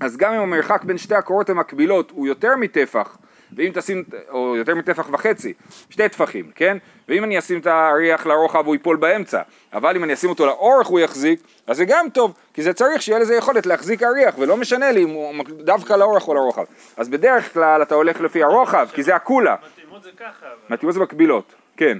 אז 0.00 0.16
גם 0.16 0.32
אם 0.32 0.40
המרחק 0.40 0.84
בין 0.84 0.98
שתי 0.98 1.14
הקורות 1.14 1.50
המקבילות 1.50 2.10
הוא 2.10 2.26
יותר 2.26 2.56
מטפח, 2.56 3.18
ואם 3.56 3.70
תשים, 3.74 4.04
או 4.30 4.56
יותר 4.56 4.74
מטפח 4.74 5.08
וחצי, 5.12 5.52
שתי 5.90 6.08
טפחים, 6.08 6.50
כן? 6.54 6.76
ואם 7.08 7.24
אני 7.24 7.38
אשים 7.38 7.60
את 7.60 7.66
האריח 7.66 8.26
לרוחב 8.26 8.66
הוא 8.66 8.74
ייפול 8.74 8.96
באמצע, 8.96 9.42
אבל 9.72 9.96
אם 9.96 10.04
אני 10.04 10.14
אשים 10.14 10.30
אותו 10.30 10.46
לאורך 10.46 10.86
הוא 10.86 11.00
יחזיק, 11.00 11.40
אז 11.66 11.76
זה 11.76 11.84
גם 11.84 12.06
טוב, 12.12 12.34
כי 12.54 12.62
זה 12.62 12.72
צריך 12.72 13.02
שיהיה 13.02 13.18
לזה 13.18 13.34
יכולת 13.34 13.66
להחזיק 13.66 14.02
אריח, 14.02 14.34
ולא 14.38 14.56
משנה 14.56 14.92
לי 14.92 15.02
אם 15.04 15.08
הוא 15.08 15.44
דווקא 15.48 15.92
לאורך 15.92 16.28
או 16.28 16.34
לרוחב. 16.34 16.64
אז 16.96 17.08
בדרך 17.08 17.52
כלל 17.52 17.82
אתה 17.82 17.94
הולך 17.94 18.20
לפי 18.20 18.42
הרוחב, 18.42 18.88
כי 18.94 19.02
זה 19.02 19.14
הכולה, 19.14 19.56
מתאימות 19.72 20.02
זה 20.02 20.10
ככה, 20.16 20.46
מתאימות 20.70 20.94
זה 20.94 21.00
מקבילות, 21.00 21.54
כן. 21.76 21.98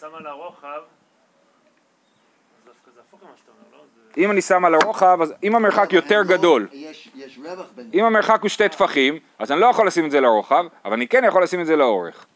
שם 0.00 0.14
על 0.14 0.26
הרוחב, 0.26 0.80
לא? 2.66 2.72
אם 4.16 4.30
אני 4.30 4.42
שם 4.42 4.64
על 4.64 4.74
הרוחב, 4.74 5.18
אז 5.22 5.34
אם 5.42 5.56
המרחק 5.56 5.92
יותר 5.92 6.18
לא- 6.18 6.36
גדול. 6.36 6.68
אם 7.94 8.04
המרחק 8.04 8.42
הוא 8.42 8.48
שתי 8.48 8.68
טפחים, 8.68 9.18
אז 9.38 9.52
אני 9.52 9.60
לא 9.60 9.66
יכול 9.66 9.86
לשים 9.86 10.06
את 10.06 10.10
זה 10.10 10.20
לרוחב, 10.20 10.64
אבל 10.84 10.92
אני 10.92 11.08
כן 11.08 11.24
יכול 11.28 11.42
לשים 11.42 11.60
את 11.60 11.66
זה 11.66 11.76
לאורך. 11.76 12.26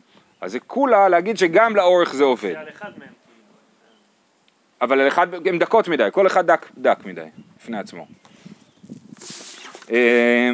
אז 0.41 0.53
זה 0.53 0.61
כולה 0.61 1.09
להגיד 1.09 1.39
שגם 1.39 1.77
לאורך 1.77 2.13
זה 2.15 2.25
עובד. 2.25 2.55
כאילו. 2.55 2.91
אבל 4.81 5.01
על 5.01 5.09
אחד, 5.09 5.47
הם 5.47 5.59
דקות 5.59 5.89
מדי, 5.89 6.09
כל 6.13 6.27
אחד 6.27 6.47
דק, 6.47 6.67
דק 6.79 6.99
מדי, 7.05 7.27
בפני 7.57 7.79
עצמו. 7.79 8.07
אה, 9.91 10.51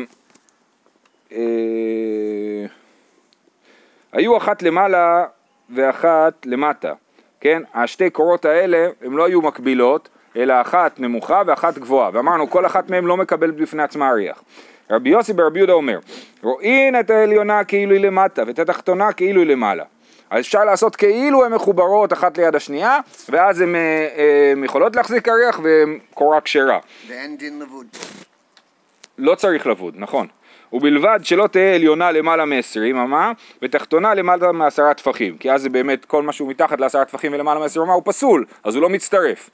אה, 1.33 2.67
היו 4.13 4.37
אחת 4.37 4.63
למעלה 4.63 5.27
ואחת 5.75 6.33
למטה, 6.45 6.93
כן? 7.41 7.63
השתי 7.75 8.11
קורות 8.11 8.45
האלה, 8.45 8.89
הן 9.03 9.13
לא 9.13 9.25
היו 9.27 9.43
מקבילות, 9.43 10.09
אלא 10.37 10.61
אחת 10.61 11.01
נמוכה 11.01 11.43
ואחת 11.47 11.79
גבוהה, 11.79 12.11
ואמרנו 12.13 12.51
כל 12.51 12.67
אחת 12.67 12.91
מהן 12.91 13.05
לא 13.05 13.17
מקבלת 13.17 13.57
בפני 13.57 13.83
עצמה 13.83 14.11
אריח. 14.11 14.43
רבי 14.91 15.11
יוסי 15.11 15.33
ברבי 15.33 15.59
יהודה 15.59 15.73
אומר, 15.73 15.99
רואין 16.43 17.01
את 17.01 17.11
העליונה 17.11 17.65
כאילו 17.65 17.93
היא 17.93 18.01
למטה 18.01 18.43
ואת 18.47 18.59
התחתונה 18.59 19.13
כאילו 19.13 19.41
היא 19.41 19.49
למעלה. 19.49 19.85
אז 20.31 20.41
אפשר 20.41 20.65
לעשות 20.65 20.97
כאילו 20.97 21.45
הן 21.45 21.55
מחוברות 21.55 22.13
אחת 22.13 22.39
ליד 22.39 22.57
השנייה, 22.57 22.99
ואז 23.29 23.61
הן 23.61 23.75
אה, 23.75 23.81
אה, 24.17 24.65
יכולות 24.65 24.97
להחזיק 24.97 25.29
אריח 25.29 25.61
והן 25.63 25.99
קורה 26.15 26.41
כשרה. 26.41 26.79
ואין 27.09 27.37
דין 27.37 27.59
לבוד. 27.59 27.87
לא 29.19 29.35
צריך 29.35 29.67
לבוד, 29.67 29.95
נכון. 29.97 30.27
ובלבד 30.73 31.21
שלא 31.23 31.47
תהא 31.47 31.75
עליונה 31.75 32.13
למעלה 32.13 32.45
מ-20 32.45 32.91
אמה 32.91 33.33
ותחתונה 33.63 34.15
למעלה 34.15 34.53
מעשרה 34.53 34.95
טפחים 34.95 35.37
כי 35.39 35.53
אז 35.53 35.63
זה 35.63 35.69
באמת 35.69 36.05
כל 36.05 36.23
מה 36.23 36.33
שהוא 36.33 36.49
מתחת 36.49 36.81
לעשרה 36.81 37.05
טפחים 37.05 37.33
ולמעלה 37.33 37.61
מ-20 37.61 37.83
אמה 37.83 37.93
הוא 37.93 38.03
פסול 38.05 38.45
אז 38.65 38.75
הוא 38.75 38.83
לא 38.83 38.89
מצטרף 38.89 39.51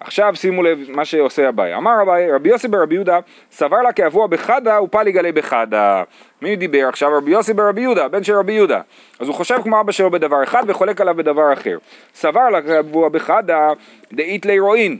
עכשיו 0.00 0.36
שימו 0.36 0.62
לב 0.62 0.78
מה 0.88 1.04
שעושה 1.04 1.48
אביי. 1.48 1.76
אמר 1.76 2.02
אביי, 2.02 2.32
רבי 2.32 2.48
יוסי 2.48 2.68
ברבי 2.68 2.94
יהודה 2.94 3.18
סבר 3.50 3.82
לה 3.82 3.92
כאבוע 3.92 4.26
בחדה 4.26 4.82
ופל 4.82 5.06
יגלה 5.06 5.32
בחדה. 5.32 6.02
מי 6.42 6.56
דיבר 6.56 6.88
עכשיו? 6.88 7.16
רבי 7.16 7.30
יוסי 7.30 7.54
ברבי 7.54 7.80
יהודה, 7.80 8.08
בן 8.08 8.24
של 8.24 8.34
רבי 8.34 8.52
יהודה. 8.52 8.80
אז 9.20 9.28
הוא 9.28 9.34
חושב 9.34 9.56
כמו 9.62 9.80
אבא 9.80 9.92
שלו 9.92 10.10
בדבר 10.10 10.42
אחד 10.42 10.62
וחולק 10.66 11.00
עליו 11.00 11.14
בדבר 11.14 11.52
אחר. 11.52 11.78
סבר 12.14 12.48
לה 12.48 12.62
כאבוע 12.62 13.08
בחדה 13.08 13.70
דאית 14.12 14.46
לי 14.46 14.58
רואין. 14.58 14.98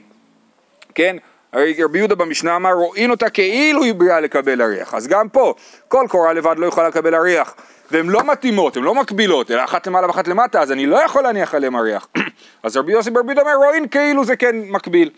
כן? 0.95 1.17
הרי 1.53 1.85
רבי 1.85 1.99
יהודה 1.99 2.15
במשנה 2.15 2.57
אמר 2.57 2.73
רואין 2.73 3.11
אותה 3.11 3.31
כאילו 3.31 3.83
היא 3.83 3.95
בריאה 3.95 4.21
לקבל 4.21 4.63
אריח. 4.63 4.95
אז 4.95 5.07
גם 5.07 5.29
פה, 5.29 5.55
כל 5.89 6.07
קורה 6.09 6.33
לבד 6.33 6.55
לא 6.59 6.67
יכולה 6.67 6.89
לקבל 6.89 7.15
אריח. 7.15 7.55
והן 7.91 8.07
לא 8.09 8.25
מתאימות, 8.25 8.77
הן 8.77 8.83
לא 8.83 8.95
מקבילות, 8.95 9.51
אלא 9.51 9.65
אחת 9.65 9.87
למעלה 9.87 10.07
ואחת 10.07 10.29
למטה, 10.29 10.61
אז 10.61 10.73
אני 10.73 10.87
לא 10.87 10.97
יכול 10.97 11.23
להניח 11.23 11.55
עליהם 11.55 11.77
אריח. 11.77 12.09
אז 12.63 12.77
רבי 12.77 12.93
יוסי 12.93 13.11
ברבי 13.11 13.33
יהודה 13.33 13.43
אומר 13.43 13.67
רואין 13.67 13.89
כאילו 13.89 14.25
זה 14.25 14.37
כן 14.37 14.57
מקביל. 14.57 15.11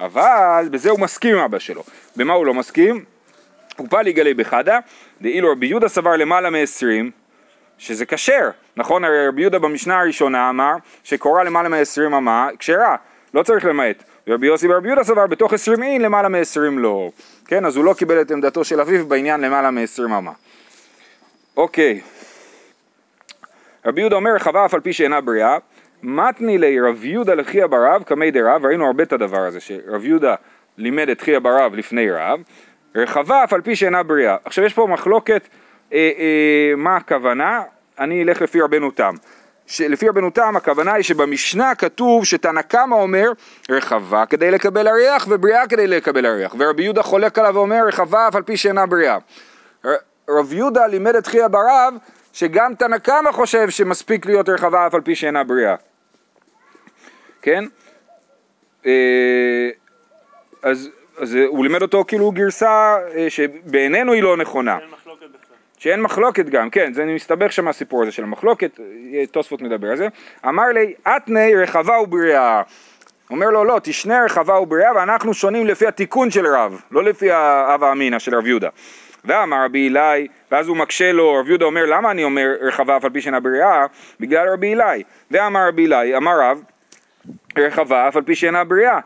אבל 0.00 0.68
בזה 0.70 0.90
הוא 0.90 1.00
מסכים 1.00 1.36
עם 1.36 1.42
אבא 1.44 1.58
שלו. 1.58 1.82
במה 2.16 2.32
הוא 2.32 2.46
לא 2.46 2.54
מסכים? 2.54 3.04
הוא 3.76 3.86
פעל 3.90 4.06
יגלה 4.06 4.34
בחדה, 4.34 4.78
דאילו 5.20 5.52
רבי 5.52 5.66
יהודה 5.66 5.88
סבר 5.88 6.16
למעלה 6.16 6.50
מ-20, 6.50 7.10
שזה 7.78 8.06
כשר, 8.06 8.50
נכון? 8.76 9.04
הרי 9.04 9.28
רבי 9.28 9.40
יהודה 9.40 9.58
במשנה 9.58 10.00
הראשונה 10.00 10.50
אמר 10.50 10.72
שקורה 11.04 11.44
למעלה 11.44 11.68
מ-20 11.68 12.06
אמה, 12.06 12.48
כשרה, 12.58 12.96
לא 13.34 13.42
צריך 13.42 13.64
למעט. 13.64 14.04
ורבי 14.26 14.46
יוסי 14.46 14.68
ברבי 14.68 14.88
יהודה 14.88 15.04
סבר 15.04 15.26
בתוך 15.26 15.52
20 15.52 15.82
אין 15.82 16.02
למעלה 16.02 16.28
מ-20 16.28 16.60
לא. 16.76 17.10
כן, 17.46 17.64
אז 17.64 17.76
הוא 17.76 17.84
לא 17.84 17.94
קיבל 17.98 18.20
את 18.20 18.30
עמדתו 18.30 18.64
של 18.64 18.80
אביו 18.80 19.06
בעניין 19.06 19.40
למעלה 19.40 19.70
מ-20 19.70 20.04
אמה. 20.04 20.32
אוקיי. 21.56 22.00
רבי 23.86 24.00
יהודה 24.00 24.16
אומר 24.16 24.30
רחבה 24.34 24.64
אף 24.64 24.74
על 24.74 24.80
פי 24.80 24.92
שאינה 24.92 25.20
בריאה, 25.20 25.58
מתני 26.02 26.58
לי 26.58 26.80
רב 26.80 27.04
יהודה 27.04 27.34
לחייא 27.34 27.66
ברב 27.66 28.02
קמי 28.02 28.30
דרב, 28.30 28.66
ראינו 28.66 28.86
הרבה 28.86 29.02
את 29.02 29.12
הדבר 29.12 29.40
הזה, 29.40 29.60
שרב 29.60 30.04
יהודה 30.04 30.34
לימד 30.78 31.08
את 31.08 31.20
חייא 31.20 31.38
ברב 31.38 31.74
לפני 31.74 32.10
רב, 32.10 32.40
רחבה 32.94 33.44
אף 33.44 33.52
על 33.52 33.60
פי 33.60 33.76
שאינה 33.76 34.02
בריאה. 34.02 34.36
עכשיו 34.44 34.64
יש 34.64 34.74
פה 34.74 34.86
מחלוקת 34.86 35.48
אה, 35.92 36.10
אה, 36.18 36.72
מה 36.76 36.96
הכוונה, 36.96 37.62
אני 37.98 38.22
אלך 38.22 38.42
לפי 38.42 38.60
רבנו 38.60 38.90
תם. 38.90 39.14
שלפי 39.66 40.08
רבנו 40.08 40.30
תם 40.30 40.56
הכוונה 40.56 40.92
היא 40.92 41.02
שבמשנה 41.02 41.74
כתוב 41.74 42.24
שתנא 42.24 42.62
קמא 42.62 42.94
אומר 42.94 43.32
רחבה 43.70 44.26
כדי 44.26 44.50
לקבל 44.50 44.88
אריח 44.88 45.26
ובריאה 45.30 45.66
כדי 45.66 45.86
לקבל 45.86 46.26
אריח 46.26 46.54
ורבי 46.58 46.82
יהודה 46.82 47.02
חולק 47.02 47.38
עליו 47.38 47.54
ואומר 47.54 47.86
רחבה 47.86 48.28
אף 48.28 48.36
על 48.36 48.42
פי 48.42 48.56
שאינה 48.56 48.86
בריאה. 48.86 49.18
רב 50.28 50.52
יהודה 50.52 50.86
לימד 50.86 51.14
את 51.14 51.26
חייא 51.26 51.48
ברב 51.48 51.94
שגם 52.32 52.74
תנא 52.74 52.98
קמא 52.98 53.32
חושב 53.32 53.70
שמספיק 53.70 54.26
להיות 54.26 54.48
רחבה 54.48 54.86
אף 54.86 54.94
על 54.94 55.00
פי 55.00 55.14
שאינה 55.14 55.44
בריאה. 55.44 55.74
כן? 57.42 57.64
אה, 58.86 59.70
אז, 60.62 60.88
אז 61.18 61.34
הוא 61.34 61.64
לימד 61.64 61.82
אותו 61.82 62.04
כאילו 62.08 62.30
גרסה 62.30 62.96
אה, 63.16 63.30
שבעינינו 63.30 64.12
היא 64.12 64.22
לא 64.22 64.36
נכונה. 64.36 64.78
שאין 65.82 66.00
מחלוקת 66.00 66.46
גם, 66.46 66.70
כן, 66.70 66.92
זה 66.92 67.04
מסתבך 67.04 67.52
שם 67.52 67.68
הסיפור 67.68 68.02
הזה 68.02 68.12
של 68.12 68.22
המחלוקת, 68.22 68.80
אה, 69.14 69.26
תוספות 69.26 69.62
מדבר 69.62 69.90
על 69.90 69.96
זה. 69.96 70.08
אמר 70.48 70.66
לי, 70.74 70.94
אתני 71.16 71.54
רחבה 71.54 72.00
ובריאה. 72.00 72.62
אומר 73.30 73.50
לו, 73.50 73.64
לא, 73.64 73.80
תשנה 73.82 74.24
רחבה 74.24 74.60
ובריאה 74.60 74.94
ואנחנו 74.96 75.34
שונים 75.34 75.66
לפי 75.66 75.86
התיקון 75.86 76.30
של 76.30 76.46
רב, 76.46 76.80
לא 76.90 77.04
לפי 77.04 77.30
האב 77.30 77.84
אמינא 77.84 78.18
של 78.18 78.34
רב 78.34 78.46
יהודה. 78.46 78.68
ואמר 79.24 79.64
רבי 79.64 79.88
אלי, 79.88 80.28
ואז 80.50 80.68
הוא 80.68 80.76
מקשה 80.76 81.12
לו, 81.12 81.34
רב 81.34 81.48
יהודה 81.48 81.64
אומר, 81.64 81.84
למה 81.84 82.10
אני 82.10 82.24
אומר 82.24 82.48
רחבה 82.60 82.96
אף 82.96 83.04
על 83.04 83.10
פי 83.10 83.20
שאינה 83.20 83.40
בריאה? 83.40 83.86
בגלל 84.20 84.48
רבי 84.48 84.74
אלי. 84.74 85.02
ואמר 85.30 85.68
רבי 85.68 85.86
אלי, 85.86 86.16
אמר 86.16 86.40
רב, 86.40 86.62
רחבה 87.58 88.08
אף 88.08 88.16
על 88.16 88.22
פי 88.22 88.34
שאינה 88.34 88.64
בריאה. 88.64 88.98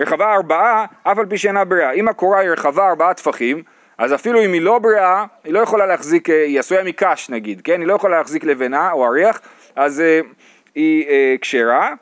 רחבה 0.00 0.34
ארבעה 0.34 0.84
אף 1.02 1.18
על 1.18 1.26
פי 1.26 1.38
שאינה 1.38 1.64
בריאה. 1.64 1.92
אם 1.92 2.08
הקורה 2.08 2.38
היא 2.38 2.50
רחבה 2.50 2.88
ארבעה 2.88 3.14
טפחים, 3.14 3.62
אז 4.02 4.14
אפילו 4.14 4.44
אם 4.44 4.52
היא 4.52 4.60
לא 4.60 4.78
בריאה, 4.78 5.24
היא 5.44 5.52
לא 5.52 5.58
יכולה 5.58 5.86
להחזיק, 5.86 6.30
אה, 6.30 6.44
היא 6.44 6.60
עשויה 6.60 6.84
מקש 6.84 7.30
נגיד, 7.30 7.60
כן? 7.64 7.80
היא 7.80 7.88
לא 7.88 7.94
יכולה 7.94 8.18
להחזיק 8.18 8.44
לבנה 8.44 8.92
או 8.92 9.06
אריח, 9.06 9.40
אז 9.76 10.00
אה, 10.00 10.20
היא 10.74 11.08
אה, 11.08 11.34
כשרה. 11.40 11.92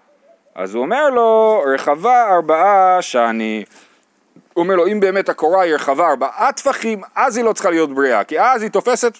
אז 0.54 0.74
הוא 0.74 0.82
אומר 0.82 1.10
לו, 1.10 1.62
רחבה 1.74 2.34
ארבעה 2.34 3.02
שאני... 3.02 3.64
הוא 4.54 4.62
אומר 4.62 4.76
לו, 4.76 4.86
אם 4.86 5.00
באמת 5.00 5.28
הקורה 5.28 5.62
היא 5.62 5.74
רחבה 5.74 6.08
ארבעה 6.10 6.52
טפחים, 6.52 7.00
אז 7.16 7.36
היא 7.36 7.44
לא 7.44 7.52
צריכה 7.52 7.70
להיות 7.70 7.94
בריאה, 7.94 8.24
כי 8.24 8.40
אז 8.40 8.62
היא 8.62 8.70
תופסת 8.70 9.18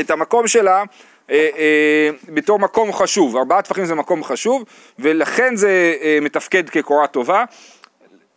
את 0.00 0.10
המקום 0.10 0.46
שלה 0.46 0.84
אה, 1.30 1.48
אה, 1.56 2.10
בתור 2.28 2.58
מקום 2.58 2.92
חשוב, 2.92 3.36
ארבעה 3.36 3.62
טפחים 3.62 3.84
זה 3.84 3.94
מקום 3.94 4.24
חשוב, 4.24 4.64
ולכן 4.98 5.56
זה 5.56 5.94
אה, 6.02 6.18
מתפקד 6.22 6.68
כקורה 6.68 7.06
טובה. 7.06 7.44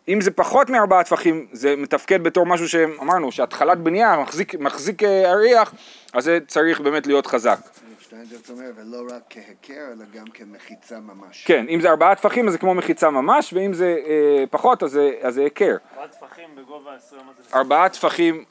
אם 0.08 0.20
זה 0.20 0.30
פחות 0.30 0.70
מארבעה 0.70 1.04
טפחים, 1.04 1.46
זה 1.52 1.76
מתפקד 1.76 2.22
בתור 2.22 2.46
משהו 2.46 2.68
שאמרנו, 2.68 3.32
שהתחלת 3.32 3.78
בנייה 3.78 4.16
מחזיק, 4.16 4.54
מחזיק 4.54 5.02
אה, 5.02 5.32
אריח, 5.32 5.74
אז 6.12 6.24
זה 6.24 6.38
צריך 6.46 6.80
באמת 6.80 7.06
להיות 7.06 7.26
חזק. 7.26 7.58
שטיינזרץ 8.00 8.50
אומר, 8.50 8.70
ולא 8.76 9.14
רק 9.16 9.22
כהיכר, 9.30 9.86
אלא 9.92 10.04
גם 10.14 10.26
כמחיצה 10.26 11.00
ממש. 11.00 11.44
כן, 11.46 11.66
אם 11.68 11.80
זה 11.80 11.90
ארבעה 11.90 12.14
טפחים 12.14 12.46
אז 12.46 12.52
זה 12.52 12.58
כמו 12.58 12.74
מחיצה 12.74 13.10
ממש, 13.10 13.52
ואם 13.52 13.72
זה 13.72 13.96
אה, 14.06 14.44
פחות 14.50 14.82
אז 14.82 14.90
זה, 14.90 15.10
אז 15.22 15.34
זה 15.34 15.42
היכר. 15.42 15.76
ארבעה 15.92 16.08
טפחים 16.08 16.48
בגובה 16.54 16.94
20, 16.94 17.22
מה 17.26 17.32
זה? 17.38 17.56
ארבעה 17.58 17.88
טפחים 17.88 18.44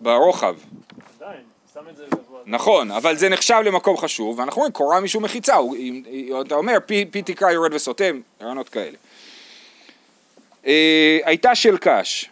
ברוחב. 0.00 0.56
עדיין, 1.20 1.40
שם 1.74 1.80
את 1.90 1.96
זה 1.96 2.04
גבוה. 2.10 2.40
נכון, 2.46 2.90
אבל 2.90 3.16
זה 3.16 3.28
נחשב 3.28 3.60
למקום 3.64 3.96
חשוב, 3.96 4.38
ואנחנו 4.38 4.56
אומרים 4.56 4.72
קורה 4.72 5.00
מישהו 5.00 5.20
מחיצה, 5.20 5.54
הוא, 5.54 5.76
אם, 5.76 6.02
אם 6.06 6.34
אתה 6.46 6.54
אומר 6.54 6.78
פי, 6.86 7.04
פי 7.10 7.22
תקרא 7.22 7.50
יורד 7.50 7.74
וסותם, 7.74 8.20
רעיונות 8.42 8.68
כאלה. 8.68 8.96
אה, 10.66 11.18
הייתה 11.24 11.54
של 11.54 11.76
קש, 11.80 12.30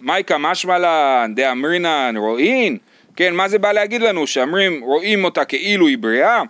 מייקה 0.00 0.38
משמע 0.38 0.78
לן, 0.78 1.32
דאמרינן, 1.34 2.14
רואין, 2.16 2.78
כן, 3.16 3.34
מה 3.34 3.48
זה 3.48 3.58
בא 3.58 3.72
להגיד 3.72 4.02
לנו, 4.02 4.26
שאומרים 4.26 4.80
רואים 4.80 5.24
אותה 5.24 5.44
כאילו 5.44 5.86
היא 5.86 5.98
בריאה? 5.98 6.42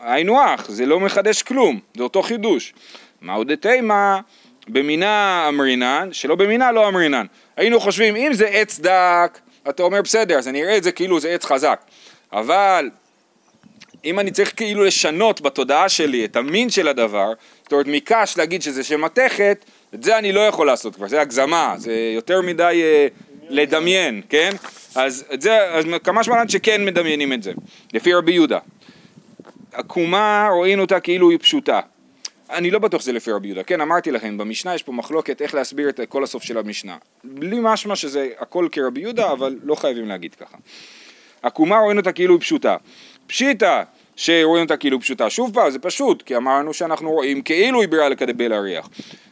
היינו 0.00 0.42
הך, 0.42 0.70
זה 0.70 0.86
לא 0.86 1.00
מחדש 1.00 1.42
כלום, 1.42 1.80
זה 1.96 2.02
אותו 2.02 2.22
חידוש. 2.22 2.74
מהו 3.22 3.44
דתימה? 3.44 4.20
במינה 4.68 5.46
אמרינן, 5.48 6.08
שלא 6.12 6.34
במינה 6.34 6.72
לא 6.72 6.88
אמרינן. 6.88 7.26
היינו 7.56 7.80
חושבים, 7.80 8.16
אם 8.16 8.32
זה 8.32 8.46
עץ 8.46 8.80
דק, 8.80 9.38
אתה 9.68 9.82
אומר 9.82 10.02
בסדר, 10.02 10.38
אז 10.38 10.48
אני 10.48 10.62
אראה 10.62 10.76
את 10.76 10.82
זה 10.82 10.92
כאילו 10.92 11.20
זה 11.20 11.28
עץ 11.28 11.44
חזק. 11.44 11.80
אבל 12.32 12.90
אם 14.04 14.20
אני 14.20 14.30
צריך 14.30 14.56
כאילו 14.56 14.84
לשנות 14.84 15.40
בתודעה 15.40 15.88
שלי 15.88 16.24
את 16.24 16.36
המין 16.36 16.70
של 16.70 16.88
הדבר, 16.88 17.32
זאת 17.62 17.72
אומרת 17.72 17.86
מקש 17.86 18.34
להגיד 18.36 18.62
שזה 18.62 18.84
שם 18.84 19.00
מתכת, 19.00 19.64
את 19.94 20.02
זה 20.02 20.18
אני 20.18 20.32
לא 20.32 20.40
יכול 20.40 20.66
לעשות 20.66 20.94
כבר, 20.94 21.08
זה 21.08 21.20
הגזמה, 21.20 21.74
זה 21.78 22.12
יותר 22.14 22.40
מדי 22.42 22.80
אה, 22.84 23.06
לדמיין, 23.48 24.22
כן? 24.28 24.50
אז 24.94 25.24
את 25.34 25.42
זה, 25.42 25.64
אז 25.64 25.84
כמה 26.04 26.24
שמלן 26.24 26.48
שכן 26.48 26.84
מדמיינים 26.84 27.32
את 27.32 27.42
זה, 27.42 27.52
לפי 27.92 28.14
רבי 28.14 28.32
יהודה. 28.32 28.58
עקומה 29.72 30.48
רואים 30.52 30.80
אותה 30.80 31.00
כאילו 31.00 31.30
היא 31.30 31.38
פשוטה. 31.38 31.80
אני 32.50 32.70
לא 32.70 32.78
בטוח 32.78 33.00
שזה 33.00 33.12
לפי 33.12 33.32
רבי 33.32 33.48
יהודה, 33.48 33.62
כן 33.62 33.80
אמרתי 33.80 34.10
לכם, 34.10 34.38
במשנה 34.38 34.74
יש 34.74 34.82
פה 34.82 34.92
מחלוקת 34.92 35.42
איך 35.42 35.54
להסביר 35.54 35.88
את 35.88 36.00
כל 36.08 36.24
הסוף 36.24 36.42
של 36.42 36.58
המשנה. 36.58 36.96
בלי 37.24 37.58
משמע 37.62 37.96
שזה 37.96 38.28
הכל 38.38 38.68
כרבי 38.72 39.00
יהודה, 39.00 39.32
אבל 39.32 39.58
לא 39.62 39.74
חייבים 39.74 40.08
להגיד 40.08 40.34
ככה. 40.34 40.56
עקומה 41.42 41.78
רואים 41.78 41.98
אותה 41.98 42.12
כאילו 42.12 42.34
היא 42.34 42.40
פשוטה. 42.40 42.76
פשיטה 43.26 43.82
שרואים 44.16 44.64
אותה 44.64 44.76
כאילו 44.76 45.00
פשוטה. 45.00 45.30
שוב 45.30 45.54
פעם, 45.54 45.70
זה 45.70 45.78
פשוט, 45.78 46.22
כי 46.22 46.36
אמרנו 46.36 46.74
שאנחנו 46.74 47.10
רואים 47.10 47.42
כאילו 47.42 47.80
היא 47.80 47.88
בריאה 47.88 48.08
לקדבל 48.08 48.52
אריח. 48.52 48.88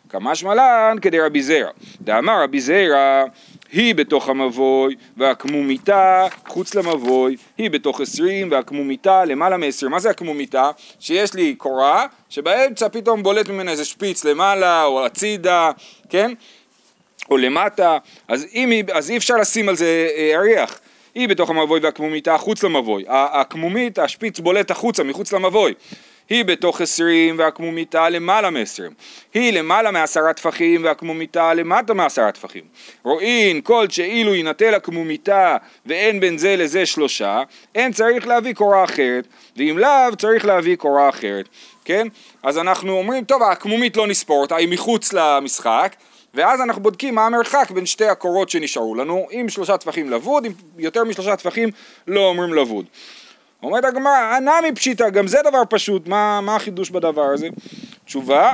כמשמע 0.09 0.55
לן 0.55 0.97
כדי 1.03 1.21
רבי 1.21 1.43
זרע. 1.43 1.71
דאמר 2.01 2.43
רבי 2.43 2.61
זרע 2.61 3.25
היא 3.73 3.95
בתוך 3.95 4.29
המבוי 4.29 4.95
והקמומיתה 5.17 6.27
חוץ 6.49 6.75
למבוי, 6.75 7.37
היא 7.59 7.71
בתוך 7.71 8.01
עשרים 8.01 8.51
והקמומיתה 8.51 9.25
למעלה 9.25 9.57
מעשרים. 9.57 9.93
מה 9.93 10.01
זה 10.01 10.11
הקמומיתה? 10.11 10.71
שיש 11.01 11.35
לי 11.35 11.55
קורה 11.55 12.07
שבאמצע 12.29 12.89
פתאום 12.89 13.23
בולט 13.23 13.49
ממנה 13.49 13.71
איזה 13.71 13.85
שפיץ 13.85 14.25
למעלה 14.25 14.85
או 14.85 15.07
הצידה, 15.07 15.71
כן? 16.09 16.33
או 17.31 17.37
למטה, 17.37 17.99
אז, 18.29 18.47
אם, 18.55 18.73
אז 18.93 19.11
אי 19.11 19.17
אפשר 19.17 19.37
לשים 19.37 19.69
על 19.69 19.77
זה 19.77 20.09
אה, 20.17 20.33
אריח. 20.35 20.81
היא 21.15 21.29
בתוך 21.29 21.51
המבוי 21.51 21.81
והקמומיתה 21.81 22.39
חוץ 22.39 22.65
למבוי. 22.65 23.05
הקמומית, 23.09 23.99
השפיץ 23.99 24.41
בולט 24.41 24.71
החוצה, 24.71 25.03
מחוץ 25.03 25.33
למבוי. 25.33 25.75
היא 26.29 26.45
בתוך 26.45 26.81
עשרים 26.81 27.39
והקמומיתה 27.39 28.09
למעלה 28.09 28.51
מעשרים. 28.51 28.93
היא 29.35 29.53
למעלה 29.53 29.91
מעשרה 29.91 30.33
טפחים 30.33 30.85
והקמומיתה 30.85 31.55
למטה 31.55 31.95
מעשרה 31.95 32.33
טפחים. 32.33 32.63
רואים 33.03 33.61
כל 33.61 33.87
שאילו 33.89 34.35
יינטל 34.35 34.75
הקמומיתה 34.75 35.57
ואין 35.87 36.21
בין 36.21 36.39
זה 36.39 36.57
לזה 36.57 36.87
שלושה, 36.87 37.43
אין 37.75 37.93
צריך 37.93 38.27
להביא 38.27 38.55
קורה 38.55 38.85
אחרת, 38.85 39.27
ואם 39.57 39.79
לאו 39.79 40.17
צריך 40.19 40.45
להביא 40.45 40.77
קורה 40.77 41.09
אחרת, 41.09 41.49
כן? 41.85 42.09
אז 42.43 42.59
אנחנו 42.59 42.93
אומרים, 42.93 43.25
טוב, 43.25 43.43
הקמומית 43.43 43.97
לא 43.97 44.07
נספור 44.07 44.41
אותה, 44.41 44.57
היא 44.57 44.69
מחוץ 44.69 45.13
למשחק, 45.13 45.97
ואז 46.35 46.61
אנחנו 46.61 46.83
בודקים 46.83 47.15
מה 47.15 47.27
המרחק 47.27 47.71
בין 47.71 47.87
שתי 47.87 48.05
הקורות 48.05 48.49
שנשארו 48.49 48.95
לנו, 48.95 49.27
אם 49.33 49.49
שלושה 49.49 49.77
טפחים 49.77 50.11
לבוד, 50.11 50.45
אם 50.45 50.53
יותר 50.79 51.05
משלושה 51.05 51.37
טפחים 51.37 51.71
לא 52.07 52.21
אומרים 52.21 52.55
לבוד. 52.55 52.87
אומרת 53.63 53.85
הגמרא, 53.85 54.17
הנמי 54.17 54.73
פשיטא, 54.75 55.11
גם 55.11 55.27
זה 55.27 55.39
דבר 55.45 55.63
פשוט, 55.69 56.09
מה, 56.09 56.41
מה 56.41 56.57
החידוש 56.57 56.91
בדבר 56.91 57.23
הזה? 57.23 57.49
תשובה, 58.05 58.53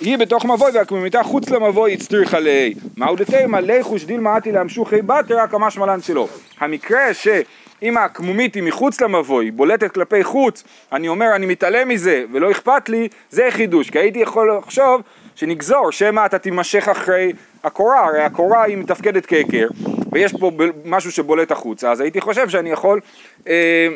היא 0.00 0.18
בתוך 0.18 0.44
מבוי 0.44 0.70
והקמימיתה 0.74 1.22
חוץ 1.22 1.50
למבוי 1.50 1.94
הצטריכה 1.94 2.40
ליה. 2.40 2.70
מהו 2.96 3.16
דתימה 3.16 3.60
ליחוש 3.60 4.04
דילמה 4.04 4.38
אתי 4.38 4.52
להמשוכי 4.52 5.02
בתר 5.02 5.38
רק 5.38 5.54
המשמלן 5.54 6.00
שלו. 6.00 6.28
המקרה 6.60 7.14
שאם 7.14 7.96
הקמומית 7.96 8.54
היא 8.54 8.62
מחוץ 8.62 9.00
למבוי, 9.00 9.50
בולטת 9.50 9.92
כלפי 9.92 10.24
חוץ, 10.24 10.64
אני 10.92 11.08
אומר 11.08 11.36
אני 11.36 11.46
מתעלם 11.46 11.88
מזה 11.88 12.24
ולא 12.32 12.50
אכפת 12.50 12.88
לי, 12.88 13.08
זה 13.30 13.48
חידוש, 13.50 13.90
כי 13.90 13.98
הייתי 13.98 14.18
יכול 14.18 14.56
לחשוב 14.58 15.00
שנגזור 15.34 15.92
שמא 15.92 16.26
אתה 16.26 16.38
תימשך 16.38 16.88
אחרי 16.88 17.32
הקורה, 17.64 18.06
הרי 18.06 18.22
הקורה 18.22 18.62
היא 18.62 18.76
מתפקדת 18.76 19.26
כהיכר 19.26 19.66
ויש 20.12 20.32
פה 20.40 20.50
משהו 20.84 21.12
שבולט 21.12 21.50
החוצה, 21.50 21.92
אז 21.92 22.00
הייתי 22.00 22.20
חושב 22.20 22.48
שאני 22.48 22.70
יכול 22.70 23.00
אה, 23.48 23.88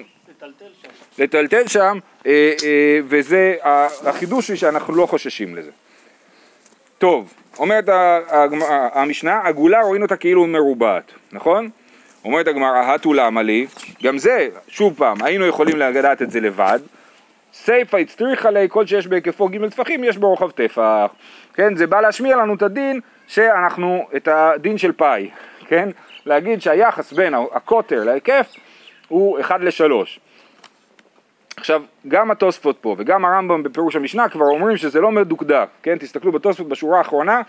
לטלטל 1.18 1.66
שם. 1.66 1.98
אה, 2.26 2.52
אה, 2.64 2.98
וזה 3.04 3.54
החידוש 4.06 4.48
היא 4.48 4.56
שאנחנו 4.56 4.94
לא 4.94 5.06
חוששים 5.06 5.56
לזה. 5.56 5.70
טוב, 6.98 7.34
אומרת 7.58 7.84
המשנה, 8.92 9.40
עגולה 9.44 9.80
רואים 9.80 10.02
אותה 10.02 10.16
כאילו 10.16 10.46
מרובעת, 10.46 11.12
נכון? 11.32 11.68
אומרת 12.24 12.46
הגמרא, 12.46 12.78
הטו 12.78 13.12
למה 13.12 13.42
לי? 13.42 13.66
גם 14.02 14.18
זה, 14.18 14.48
שוב 14.68 14.94
פעם, 14.96 15.22
היינו 15.22 15.46
יכולים 15.46 15.76
לדעת 15.76 16.22
את 16.22 16.30
זה 16.30 16.40
לבד. 16.40 16.78
סיפא 17.54 17.96
הצטריך 17.96 18.46
עלי 18.46 18.66
כל 18.68 18.86
שיש 18.86 19.06
בהיקפו 19.06 19.48
ג' 19.48 19.68
טפחים 19.68 20.04
יש 20.04 20.16
בו 20.16 20.28
רוחב 20.28 20.50
טפח, 20.50 21.10
כן? 21.54 21.76
זה 21.76 21.86
בא 21.86 22.00
להשמיע 22.00 22.36
לנו 22.36 22.54
את 22.54 22.62
הדין 22.62 23.00
שאנחנו, 23.26 24.08
את 24.16 24.28
הדין 24.28 24.78
של 24.78 24.92
פאי, 24.92 25.30
כן? 25.66 25.88
להגיד 26.26 26.62
שהיחס 26.62 27.12
בין 27.12 27.34
הקוטר 27.52 28.04
להיקף 28.04 28.52
הוא 29.08 29.40
1 29.40 29.60
ל-3. 29.60 30.18
עכשיו, 31.56 31.82
גם 32.08 32.30
התוספות 32.30 32.78
פה 32.80 32.94
וגם 32.98 33.24
הרמב"ם 33.24 33.62
בפירוש 33.62 33.96
המשנה 33.96 34.28
כבר 34.28 34.44
אומרים 34.44 34.76
שזה 34.76 35.00
לא 35.00 35.10
מדוקדק, 35.10 35.68
כן? 35.82 35.98
תסתכלו 35.98 36.32
בתוספות 36.32 36.68
בשורה 36.68 36.98
האחרונה, 36.98 37.42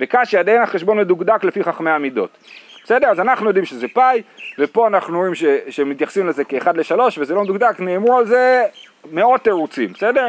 וקשי 0.00 0.36
עד 0.36 0.48
אין 0.48 0.62
החשבון 0.62 0.98
מדוקדק 0.98 1.44
לפי 1.44 1.64
חכמי 1.64 1.90
המידות. 1.90 2.38
בסדר? 2.84 3.08
אז 3.08 3.20
אנחנו 3.20 3.46
יודעים 3.46 3.64
שזה 3.64 3.88
פאי, 3.88 4.22
ופה 4.58 4.86
אנחנו 4.86 5.18
רואים 5.18 5.34
ש, 5.34 5.44
שמתייחסים 5.70 6.26
לזה 6.26 6.44
כאחד 6.44 6.76
לשלוש, 6.76 7.18
וזה 7.18 7.34
לא 7.34 7.42
מדוקדק, 7.42 7.80
נאמרו 7.80 8.18
על 8.18 8.26
זה 8.26 8.64
מאות 9.12 9.40
תירוצים, 9.40 9.92
בסדר? 9.92 10.28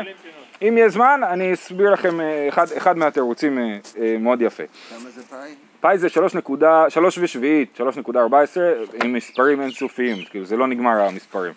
אם 0.62 0.78
יהיה 0.78 0.90
זמן, 0.90 1.22
אני 1.30 1.54
אסביר 1.54 1.92
לכם 1.94 2.22
אה, 2.22 2.48
אחד, 2.50 2.66
אחד 2.78 2.98
מהתירוצים 2.98 3.60
אה, 3.60 3.78
אה, 3.98 4.16
מאוד 4.20 4.42
יפה. 4.42 4.64
כמה 4.90 5.10
זה 5.10 5.24
פאי? 5.24 5.56
פאי 5.80 5.98
זה 5.98 6.10
שלוש 6.10 6.36
נקודה, 6.36 6.86
שלוש 6.90 7.18
ושביעית, 7.18 7.76
שלוש 7.76 7.98
נקודה 7.98 8.22
ארבע 8.22 8.42
עשרה, 8.42 8.72
עם 9.04 9.14
מספרים 9.14 9.62
אינסופיים, 9.62 10.26
כאילו 10.30 10.46
זה 10.46 10.58
לא 10.58 10.68
נגמר 10.68 11.02
המספרים. 11.02 11.54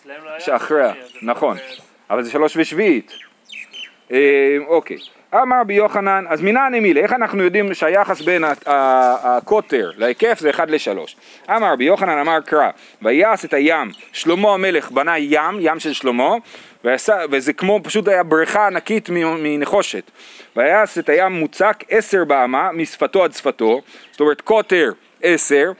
אצלם 0.00 0.24
לא 0.24 0.30
היה. 0.30 0.40
שאחריה, 0.40 0.92
נכון, 1.22 1.56
אה, 1.56 1.62
אבל 2.10 2.22
זה 2.22 2.30
שלוש 2.30 2.56
ושביעית. 2.56 3.12
אה, 4.12 4.56
אוקיי, 4.66 4.96
אמר 5.34 5.60
רבי 5.60 5.74
יוחנן, 5.74 6.24
אז 6.28 6.40
מנען 6.40 6.74
אמילה, 6.74 7.00
איך 7.00 7.12
אנחנו 7.12 7.42
יודעים 7.42 7.74
שהיחס 7.74 8.20
בין 8.20 8.44
הקוטר 8.66 9.90
להיקף 9.96 10.38
זה 10.38 10.50
אחד 10.50 10.70
לשלוש? 10.70 11.16
אמר 11.50 11.72
רבי 11.72 11.84
יוחנן 11.84 12.18
אמר 12.18 12.40
קרא, 12.40 12.70
ויעש 13.02 13.44
את 13.44 13.54
הים, 13.54 13.90
שלמה 14.12 14.54
המלך 14.54 14.90
בנה 14.90 15.18
ים, 15.18 15.58
ים 15.60 15.80
של 15.80 15.92
שלמה, 15.92 16.34
ועשה, 16.84 17.14
וזה 17.30 17.52
כמו 17.52 17.80
פשוט 17.82 18.08
היה 18.08 18.22
בריכה 18.22 18.66
ענקית 18.66 19.08
מנחושת. 19.12 20.10
ויעש 20.56 20.98
את 20.98 21.08
הים 21.08 21.32
מוצק 21.32 21.84
עשר 21.88 22.24
באמה, 22.24 22.72
משפתו 22.72 23.24
עד 23.24 23.32
שפתו, 23.32 23.80
זאת 24.10 24.20
אומרת 24.20 24.40
קוטר 24.40 24.92
עשר, 25.22 25.72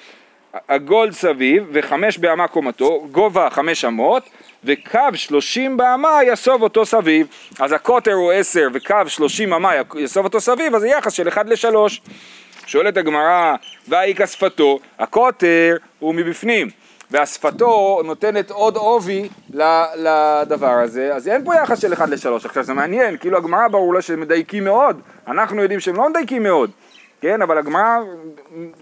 עגול 0.68 1.12
סביב 1.12 1.64
וחמש 1.72 2.18
באמה 2.18 2.48
קומתו, 2.48 3.06
גובה 3.10 3.50
חמש 3.50 3.84
אמות 3.84 4.22
וקו 4.64 5.00
שלושים 5.14 5.76
באמה 5.76 6.18
יסוב 6.26 6.62
אותו 6.62 6.86
סביב. 6.86 7.26
אז 7.60 7.72
הקוטר 7.72 8.12
הוא 8.12 8.32
עשר 8.32 8.68
וקו 8.74 8.94
שלושים 9.06 9.52
אמה 9.52 9.72
יסוב 9.96 10.24
אותו 10.24 10.40
סביב 10.40 10.74
אז 10.74 10.80
זה 10.80 10.88
יחס 10.88 11.12
של 11.12 11.28
אחד 11.28 11.48
לשלוש. 11.48 12.00
שואלת 12.66 12.96
הגמרא 12.96 13.54
והאיכא 13.88 14.26
שפתו 14.26 14.78
הקוטר 14.98 15.76
הוא 15.98 16.14
מבפנים 16.14 16.68
והשפתו 17.10 18.00
נותנת 18.04 18.50
עוד 18.50 18.76
עובי 18.76 19.28
לדבר 19.94 20.70
הזה. 20.70 21.14
אז 21.14 21.28
אין 21.28 21.44
פה 21.44 21.54
יחס 21.54 21.78
של 21.78 21.92
אחד 21.92 22.08
לשלוש. 22.08 22.46
עכשיו 22.46 22.62
זה 22.62 22.74
מעניין 22.74 23.16
כאילו 23.16 23.36
הגמרא 23.36 23.68
ברור 23.68 23.94
לה 23.94 24.02
שהם 24.02 24.20
מדייקים 24.20 24.64
מאוד. 24.64 25.00
אנחנו 25.28 25.62
יודעים 25.62 25.80
שהם 25.80 25.96
לא 25.96 26.10
מדייקים 26.10 26.42
מאוד 26.42 26.70
כן, 27.20 27.42
אבל 27.42 27.58
הגמרא 27.58 27.98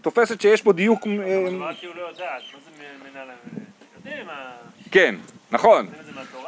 תופסת 0.00 0.40
שיש 0.40 0.62
פה 0.62 0.72
דיוק, 0.72 1.06
אה, 1.06 1.46
הגמרא 1.46 1.72
כאילו 1.78 1.94
לא 1.94 2.02
יודעת, 2.02 2.42
מה 2.54 2.58
זה 2.64 3.10
מנהל... 3.10 3.28
יודעים 3.96 4.26
מה... 4.26 4.50
כן, 4.90 5.14
נכון. 5.50 5.86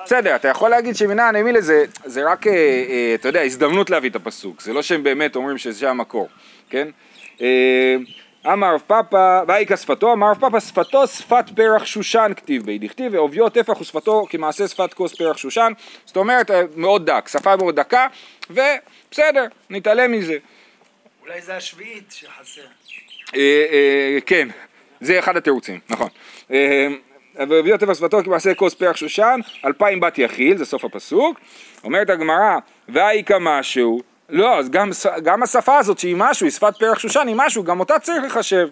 בסדר, 0.05 0.37
אתה 0.37 0.49
יכול 0.49 0.71
להגיד 0.71 0.97
שמנע 0.97 1.29
הנמילה 1.29 1.61
זה, 1.61 1.85
זה 2.05 2.31
רק, 2.33 2.47
אה, 2.47 2.53
אה, 2.53 3.15
אתה 3.15 3.29
יודע, 3.29 3.41
הזדמנות 3.41 3.91
להביא 3.91 4.11
את 4.11 4.17
הפסוק, 4.17 4.61
זה 4.61 4.73
לא 4.73 4.83
שהם 4.83 5.03
באמת 5.03 5.37
אומרים 5.37 5.59
שזה 5.59 5.91
המקור, 5.91 6.29
כן? 6.71 6.89
אה, 7.41 7.97
אמר 8.47 8.75
רב 8.75 8.83
פאפא, 8.87 9.43
ואיכא 9.49 9.77
שפתו, 9.77 10.13
אמר 10.13 10.31
רב 10.31 10.41
פאפא, 10.41 10.61
שפתו 10.61 11.07
שפת 11.07 11.45
פרח 11.57 11.87
שושן 11.87 12.33
כתיב 12.37 12.67
בי, 12.67 12.79
דכתיב 12.79 13.15
ועוביו 13.15 13.49
טפח 13.49 13.81
ושפתו 13.81 14.27
כמעשה 14.31 14.69
שפת 14.69 14.95
כוס 14.95 15.15
פרח 15.15 15.37
שושן, 15.37 15.73
זאת 16.05 16.17
אומרת 16.17 16.51
אה, 16.51 16.63
מאוד 16.77 17.11
דק, 17.11 17.29
שפה 17.29 17.57
מאוד 17.57 17.77
דקה, 17.77 18.07
ובסדר, 18.51 19.45
נתעלם 19.71 20.13
מזה. 20.13 20.39
אולי 21.23 21.41
זה 21.43 21.57
השביעית 21.57 22.13
שחסר. 22.13 22.63
אה, 23.35 23.67
אה, 23.73 24.19
כן, 24.27 24.49
זה 25.01 25.19
אחד 25.19 25.37
התירוצים, 25.37 25.81
נכון. 25.89 26.09
אה, 26.51 26.89
והביא 27.37 27.75
הטבע 27.75 27.95
שפתו 27.95 28.25
כמעשה 28.25 28.55
כוס 28.55 28.75
פרח 28.75 28.97
שושן, 28.97 29.41
אלפיים 29.65 30.01
בת 30.01 30.19
יחיל, 30.19 30.57
זה 30.57 30.65
סוף 30.65 30.85
הפסוק. 30.85 31.41
אומרת 31.85 32.11
הגמרא, 32.11 32.59
והאיכא 32.89 33.37
משהו, 33.41 34.03
לא, 34.29 34.59
אז 34.59 34.71
גם, 34.71 34.91
גם 35.23 35.43
השפה 35.43 35.79
הזאת 35.79 35.99
שהיא 35.99 36.17
משהו, 36.19 36.47
היא 36.47 36.51
שפת 36.53 36.77
פרח 36.79 36.99
שושן, 36.99 37.25
היא 37.27 37.37
משהו, 37.39 37.65
גם 37.65 37.81
אותה 37.81 37.99
צריך 37.99 38.25
לחשב. 38.25 38.69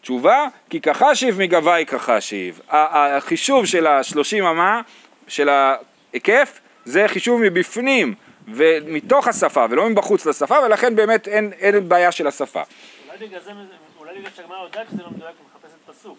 תשובה, 0.00 0.46
כי 0.70 0.80
כחשיב 0.80 1.38
מגבי 1.38 1.84
כחשיב. 1.86 2.60
החישוב 2.68 3.66
של 3.66 3.86
השלושים 3.86 4.44
אמה, 4.44 4.80
של 5.28 5.48
ההיקף, 5.48 6.60
זה 6.84 7.08
חישוב 7.08 7.40
מבפנים 7.40 8.14
ומתוך 8.48 9.28
השפה 9.28 9.66
ולא 9.70 9.88
מבחוץ 9.88 10.26
לשפה, 10.26 10.56
ולכן 10.66 10.96
באמת 10.96 11.28
אין, 11.28 11.52
אין 11.60 11.88
בעיה 11.88 12.12
של 12.12 12.26
השפה. 12.26 12.62
אולי 13.08 13.26
בגלל 13.26 13.40
זה, 13.40 13.50
אולי 13.98 14.18
בגלל 14.18 14.30
שהגמרא 14.36 14.64
יודעת 14.64 14.86
שזה 14.92 15.02
לא 15.02 15.10
מדויק 15.10 15.34
ומחפשת 15.40 15.76
פסוק. 15.86 16.18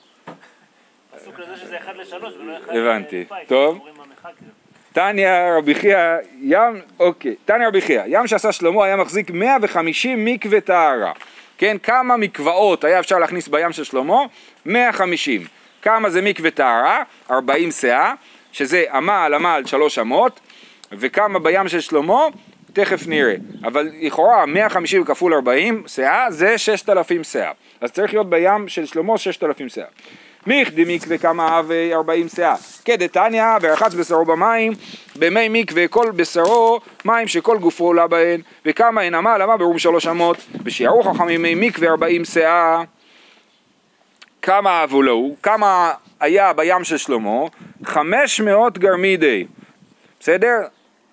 פסוק 1.16 1.40
לזה 1.40 1.58
שזה 1.58 1.78
אחד 1.78 1.96
לשלוש 1.96 2.34
ולא 2.34 2.58
אחד 2.58 2.76
הבנתי. 2.76 3.26
טוב. 3.48 3.80
תניא 4.94 5.30
רבי 5.58 5.76
חייא, 5.76 5.98
ים, 6.42 6.82
אוקיי, 7.00 7.36
תניא 7.46 7.68
רבי 7.68 7.82
חייא, 7.82 8.02
ים 8.08 8.28
שעשה 8.28 8.52
שלמה 8.52 8.86
היה 8.86 8.96
מחזיק 8.96 9.32
150 9.32 10.26
מקווה 10.26 10.62
טהרה. 10.62 11.12
כן, 11.58 11.78
כמה 11.84 12.18
מקוואות 12.18 12.84
היה 12.84 13.00
אפשר 13.00 13.20
להכניס 13.20 13.48
בים 13.48 13.72
של 13.72 13.84
שלמה? 13.84 14.18
150. 14.66 15.46
כמה 15.82 16.10
זה 16.10 16.22
מקווה 16.22 16.52
טהרה? 16.52 17.04
40 17.32 17.72
סאה, 17.72 18.14
שזה 18.52 18.84
אמה 18.98 19.26
על 19.26 19.66
שלוש 19.66 20.00
אמות, 20.00 20.40
וכמה 21.00 21.40
בים 21.40 21.68
של 21.68 21.80
שלמה? 21.80 22.28
תכף 22.74 23.08
נראה. 23.08 23.36
אבל 23.64 23.90
לכאורה 24.02 24.46
150 24.46 25.06
כפול 25.06 25.34
40 25.34 25.84
סאה 25.88 26.32
זה 26.32 26.58
6,000 26.58 27.24
סאה. 27.24 27.52
אז 27.82 27.92
צריך 27.92 28.14
להיות 28.14 28.30
בים 28.30 28.68
של 28.68 28.86
שלמה 28.86 29.18
6,000 29.18 29.70
סאה. 29.70 29.86
מיכדי 30.48 30.96
מקווה 30.96 31.18
כמה 31.18 31.60
אבי 31.60 31.94
40 31.94 32.28
סאה. 32.28 32.56
כדתניא 32.86 33.46
ורחץ 33.62 33.94
בשרו 33.94 34.26
במים, 34.26 34.74
במי 35.16 35.48
מקווה 35.50 35.88
כל 35.88 36.12
בשרו 36.16 36.80
מים 37.06 37.28
שכל 37.28 37.58
גופו 37.58 37.84
עולה 37.84 38.08
בהן, 38.08 38.42
וכמה 38.66 39.02
הן 39.02 39.16
אמה 39.16 39.34
על 39.34 39.42
אמה 39.42 39.58
ברום 39.58 39.80
שלוש 39.80 40.08
אמות, 40.08 40.38
ושיערו 40.64 41.04
חכמים 41.04 41.42
מי 41.42 41.56
מקווה 41.56 41.90
40 41.90 42.26
סאה. 42.26 42.84
כמה 44.42 44.84
אבו 44.84 45.02
לו, 45.02 45.36
כמה 45.44 45.92
היה 46.20 46.54
בים 46.54 46.84
של 46.84 46.98
שלמה? 46.98 47.40
500 47.86 48.78
גרמידי. 48.78 49.46
בסדר? 50.20 50.58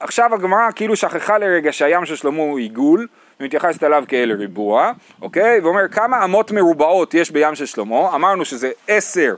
עכשיו 0.01 0.35
הגמרא 0.35 0.71
כאילו 0.75 0.97
שכחה 0.97 1.39
לרגע 1.39 1.73
שהים 1.73 2.07
של 2.07 2.17
שלמה 2.17 2.43
הוא 2.43 2.59
עיגול, 2.59 3.07
ומתייחסת 3.41 3.85
אליו 3.85 4.05
כאל 4.09 4.33
ריבוע, 4.33 4.93
אוקיי? 5.23 5.61
ואומר 5.61 5.89
כמה 5.89 6.25
אמות 6.25 6.51
מרובעות 6.53 7.15
יש 7.15 7.31
בים 7.31 7.55
של 7.55 7.67
שלמה, 7.67 8.15
אמרנו 8.15 8.45
שזה 8.45 8.71
עשר 8.89 9.35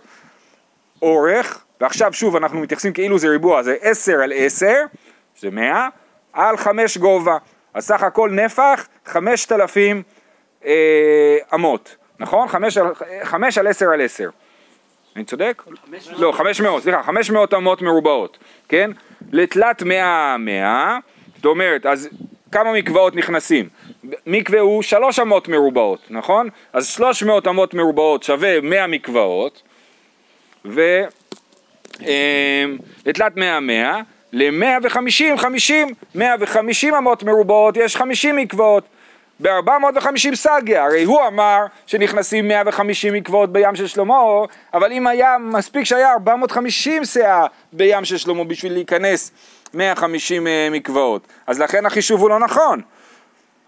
אורך, 1.02 1.64
ועכשיו 1.80 2.12
שוב 2.12 2.36
אנחנו 2.36 2.60
מתייחסים 2.60 2.92
כאילו 2.92 3.18
זה 3.18 3.28
ריבוע, 3.28 3.62
זה 3.62 3.76
עשר 3.80 4.12
על 4.22 4.32
עשר, 4.36 4.76
שזה 5.34 5.50
מאה, 5.50 5.88
על 6.32 6.56
חמש 6.56 6.98
גובה, 6.98 7.36
אז 7.74 7.86
סך 7.86 8.02
הכל 8.02 8.30
נפח 8.30 8.88
חמשת 9.06 9.52
אלפים 9.52 10.02
אה, 10.64 11.38
אמות, 11.54 11.96
נכון? 12.18 12.48
חמש 12.48 12.76
על, 12.78 12.86
חמש 13.22 13.58
על 13.58 13.66
עשר 13.66 13.86
על 13.92 14.00
עשר. 14.00 14.28
אני 15.16 15.24
צודק? 15.24 15.62
לא, 16.18 16.32
חמש 16.32 16.60
מאות, 16.60 16.82
סליחה, 16.82 17.02
חמש 17.02 17.30
מאות 17.30 17.54
אמות 17.54 17.82
מרובעות, 17.82 18.38
כן? 18.68 18.90
לתלת 19.32 19.82
מאה 19.82 20.36
מאה, 20.38 20.98
זאת 21.36 21.44
אומרת, 21.44 21.86
אז 21.86 22.08
כמה 22.52 22.72
מקוואות 22.72 23.16
נכנסים? 23.16 23.68
מקווה 24.26 24.60
הוא 24.60 24.82
שלוש 24.82 25.18
אמות 25.18 25.48
מרובעות, 25.48 26.00
נכון? 26.10 26.48
אז 26.72 26.86
שלוש 26.86 27.22
מאות 27.22 27.48
אמות 27.48 27.74
מרובעות 27.74 28.22
שווה 28.22 28.60
מאה 28.60 28.86
מקוואות, 28.86 29.62
ולתלת 30.64 32.06
מאה 33.36 33.60
מאה, 33.60 34.00
למאה 34.32 34.78
וחמישים 34.82 35.38
חמישים, 35.38 35.88
מאה 36.14 36.34
וחמישים 36.40 36.94
אמות 36.94 37.22
מרובעות 37.22 37.76
יש 37.76 37.96
חמישים 37.96 38.36
מקוואות. 38.36 38.84
ב-450 39.40 40.34
סגיה, 40.34 40.84
הרי 40.84 41.04
הוא 41.04 41.26
אמר 41.26 41.58
שנכנסים 41.86 42.48
150 42.48 43.14
מקוואות 43.14 43.52
בים 43.52 43.76
של 43.76 43.86
שלמה, 43.86 44.14
אבל 44.74 44.92
אם 44.92 45.06
היה, 45.06 45.36
מספיק 45.40 45.84
שהיה 45.84 46.12
450 46.12 47.04
סאה 47.04 47.46
בים 47.72 48.04
של 48.04 48.16
שלמה 48.16 48.44
בשביל 48.44 48.72
להיכנס 48.72 49.32
150 49.74 50.46
אה, 50.46 50.68
מקוואות, 50.70 51.26
אז 51.46 51.60
לכן 51.60 51.86
החישוב 51.86 52.20
הוא 52.20 52.30
לא 52.30 52.38
נכון. 52.38 52.80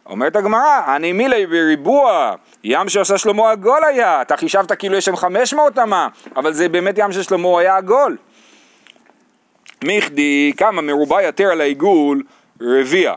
אומרת 0.07 0.37
הגמרא, 0.37 0.97
אני 0.97 1.13
מילי 1.13 1.47
בריבוע, 1.47 2.35
ים 2.65 2.89
שעשה 2.89 3.19
שלמה 3.19 3.51
עגול 3.51 3.85
היה, 3.85 4.23
אתה 4.23 4.37
חישבת 4.37 4.73
כאילו 4.73 4.97
יש 4.97 5.05
שם 5.05 5.17
500 5.17 5.79
אמה, 5.79 6.09
אבל 6.37 6.53
זה 6.53 6.69
באמת 6.69 6.95
ים 6.99 7.13
של 7.13 7.23
שלמה 7.23 7.61
היה 7.61 7.77
עגול. 7.77 8.17
מיכדי, 9.85 10.53
כמה 10.57 10.83
מרובע 10.83 11.23
יותר 11.23 11.45
על 11.45 11.61
העיגול, 11.61 12.23
רביע. 12.61 13.15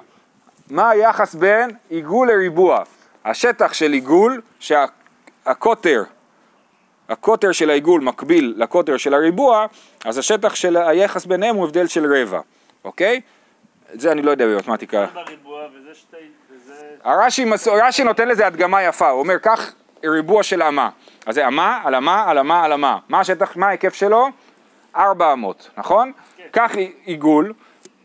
מה 0.70 0.90
היחס 0.90 1.36
בין 1.36 1.70
עיגול 1.90 2.28
לריבוע? 2.32 2.84
השטח 3.26 3.74
של 3.74 3.92
עיגול, 3.92 4.42
שהקוטר, 4.60 6.04
הקוטר 7.10 7.52
של 7.52 7.70
העיגול 7.70 8.02
מקביל 8.02 8.54
לקוטר 8.58 8.98
של 8.98 9.14
הריבוע, 9.14 9.66
אז 10.06 10.18
השטח 10.18 10.56
של 10.56 10.78
היחס 10.78 11.26
ביניהם 11.26 11.56
הוא 11.56 11.66
הבדל 11.66 11.88
של 11.88 12.14
רבע, 12.14 12.40
אוקיי? 12.84 13.22
את 13.94 14.00
זה 14.00 14.12
אני 14.12 14.22
לא 14.22 14.32
יודע 14.32 14.46
במתמטיקה. 14.48 15.06
הרש"י, 17.04 17.46
מס- 17.46 17.68
רש"י 17.68 18.04
נותן 18.04 18.28
לזה 18.28 18.48
הדגמה 18.48 18.84
יפה, 18.84 19.10
הוא 19.10 19.20
אומר 19.20 19.38
קח 19.38 19.74
ריבוע 20.06 20.44
של 20.44 20.64
אמה, 20.64 20.90
אז 21.26 21.36
זה 21.36 21.48
אמה 21.48 21.82
על 21.84 21.96
אמה 21.96 22.24
על 22.30 22.38
אמה 22.38 22.64
על 22.66 22.74
אמה, 22.74 22.98
מה 23.10 23.20
השטח, 23.20 23.58
מה 23.58 23.68
ההיקף 23.68 23.94
שלו? 23.94 24.28
400, 24.96 25.70
נכון? 25.78 26.12
קח 26.52 26.72
עיגול, 27.06 27.54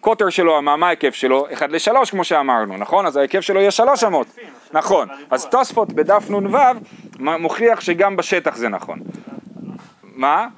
קוטר 0.03 0.31
שלו 0.31 0.63
מה 0.63 0.87
ההיקף 0.87 1.15
שלו? 1.15 1.47
1 1.53 1.71
ל-3 1.71 2.11
כמו 2.11 2.25
שאמרנו, 2.25 2.77
נכון? 2.77 3.07
אז 3.07 3.17
ההיקף 3.17 3.41
שלו 3.41 3.61
יהיה 3.61 3.71
3 3.71 4.05
אמות, 4.05 4.27
נכון, 4.73 5.09
אז 5.31 5.47
תוספות 5.47 5.93
בדף 5.93 6.31
נ"ו 6.31 6.59
מוכיח 7.19 7.81
שגם 7.81 8.17
בשטח 8.17 8.57
זה 8.57 8.69
נכון, 8.69 8.99
מה? 10.03 10.49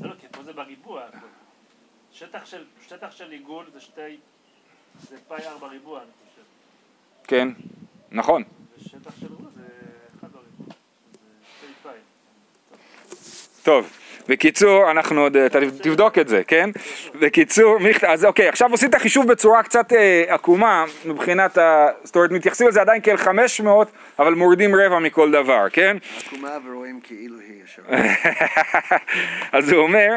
זה 0.00 0.06
לא, 0.08 0.12
כי 0.20 0.26
פה 0.30 0.42
זה 0.42 0.52
בריבוע. 0.52 1.02
שטח 2.12 2.44
של, 3.10 3.30
עיגול 3.30 3.64
זה 3.72 3.80
שתי... 3.80 4.16
זה 5.08 5.16
פאי 5.28 5.46
ארבע 5.46 5.66
ריבוע, 5.66 5.98
אני 5.98 6.08
חושב. 6.30 6.42
כן, 7.24 7.48
נכון, 8.10 8.42
ושטח 8.78 9.10
של 9.20 9.26
ריבוע 9.26 9.50
זה 9.56 9.62
אחד 10.18 10.28
בריבוע. 10.32 10.66
זה 10.68 10.74
שתי 11.58 11.66
פאי. 11.82 11.92
טוב, 13.62 13.90
בקיצור, 14.28 14.90
אנחנו 14.90 15.20
עוד, 15.20 15.36
אתה 15.36 15.58
תבדוק 15.82 16.18
את 16.18 16.28
זה, 16.28 16.42
כן? 16.46 16.70
בקיצור, 17.20 17.78
אז 18.06 18.24
אוקיי, 18.24 18.48
עכשיו 18.48 18.70
עושים 18.70 18.90
את 18.90 18.94
החישוב 18.94 19.26
בצורה 19.28 19.62
קצת 19.62 19.92
אה, 19.92 20.24
עקומה 20.28 20.84
מבחינת 21.04 21.58
ה... 21.58 21.88
זאת 22.04 22.16
אומרת, 22.16 22.30
מתייחסים 22.30 22.68
לזה 22.68 22.80
עדיין 22.80 23.00
כאל 23.00 23.16
500, 23.16 23.88
אבל 24.18 24.34
מורידים 24.34 24.74
רבע 24.74 24.98
מכל 24.98 25.30
דבר, 25.30 25.66
כן? 25.72 25.96
עקומה 26.26 26.58
ורואים 26.66 27.00
כאילו 27.02 27.34
היא 27.38 27.62
ישרה. 27.64 27.98
אז 29.58 29.72
הוא 29.72 29.82
אומר, 29.82 30.08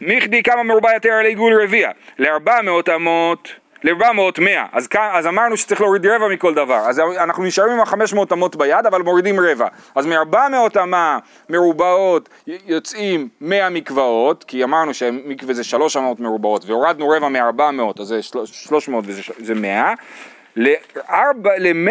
מיכדי 0.00 0.42
כמה 0.42 0.62
מרובע 0.62 0.94
יותר 0.94 1.12
על 1.12 1.26
עיגול 1.26 1.62
רביע? 1.62 1.90
ל-400 2.18 2.94
אמות, 2.94 3.48
ל-400 3.84 4.40
100, 4.40 4.64
אז, 4.72 4.88
אז 5.12 5.26
אמרנו 5.26 5.56
שצריך 5.56 5.80
להוריד 5.80 6.06
רבע 6.06 6.28
מכל 6.28 6.54
דבר, 6.54 6.76
אז 6.88 6.98
אנחנו 6.98 7.42
נשארים 7.44 7.72
עם 7.72 7.80
ה-500 7.80 8.18
אמות 8.32 8.56
ביד, 8.56 8.86
אבל 8.86 9.02
מורידים 9.02 9.40
רבע, 9.40 9.66
אז 9.94 10.06
מ-400 10.06 10.82
אמה 10.82 11.18
מרובעות 11.48 12.28
יוצאים 12.46 13.28
100 13.40 13.70
מקוואות, 13.70 14.44
כי 14.44 14.64
אמרנו 14.64 14.94
שמקווה 14.94 15.54
זה 15.54 15.64
3 15.64 15.96
אמות 15.96 16.20
מרובעות, 16.20 16.64
והורדנו 16.66 17.08
רבע 17.08 17.28
מ-400, 17.28 18.00
אז 18.00 18.06
זה 18.06 18.22
300 18.52 19.04
וזה 19.06 19.22
ש- 19.22 19.30
זה 19.38 19.54
100, 19.54 19.92
ל-100, 20.56 21.90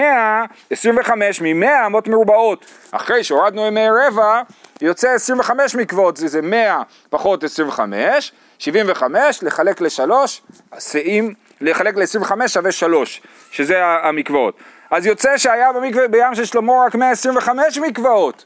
25 0.72 1.42
מ-100 1.42 1.86
אמות 1.86 2.08
מרובעות, 2.08 2.66
אחרי 2.92 3.24
שהורדנו 3.24 3.68
ימי 3.68 3.86
רבע, 4.08 4.42
יוצא 4.82 5.10
25 5.10 5.76
מקוואות, 5.76 6.18
זה 6.18 6.42
100 6.42 6.82
פחות 7.10 7.44
25, 7.44 8.32
75 8.60 9.44
לחלק 9.44 9.82
לשלוש, 9.82 10.42
שאים, 10.80 11.34
לחלק 11.64 11.96
ל-25 11.96 12.48
שווה 12.48 12.72
3, 12.72 13.22
שזה 13.52 13.86
המקוואות. 13.86 14.58
אז 14.92 15.06
יוצא 15.06 15.38
שהיה 15.38 15.74
במקווה 15.74 16.08
בים 16.08 16.36
של 16.36 16.46
שלמה 16.46 16.74
רק 16.86 16.96
125 16.96 17.78
מקוואות, 17.78 18.46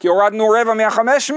כי 0.00 0.08
הורדנו 0.08 0.48
רבע 0.48 0.74
מה-500. 0.74 1.36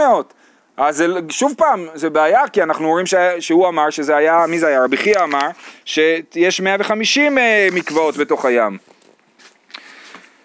אז 0.77 0.97
זה, 0.97 1.07
שוב 1.29 1.53
פעם, 1.57 1.87
זה 1.93 2.09
בעיה, 2.09 2.47
כי 2.47 2.63
אנחנו 2.63 2.87
רואים 2.87 3.05
ש, 3.05 3.13
שהוא 3.39 3.67
אמר 3.67 3.89
שזה 3.89 4.15
היה, 4.15 4.45
מי 4.47 4.59
זה 4.59 4.67
היה? 4.67 4.83
רבי 4.83 4.97
חייא 4.97 5.23
אמר 5.23 5.49
שיש 5.85 6.61
150 6.61 7.37
אה, 7.37 7.67
מקוואות 7.71 8.17
בתוך 8.17 8.45
הים. 8.45 8.77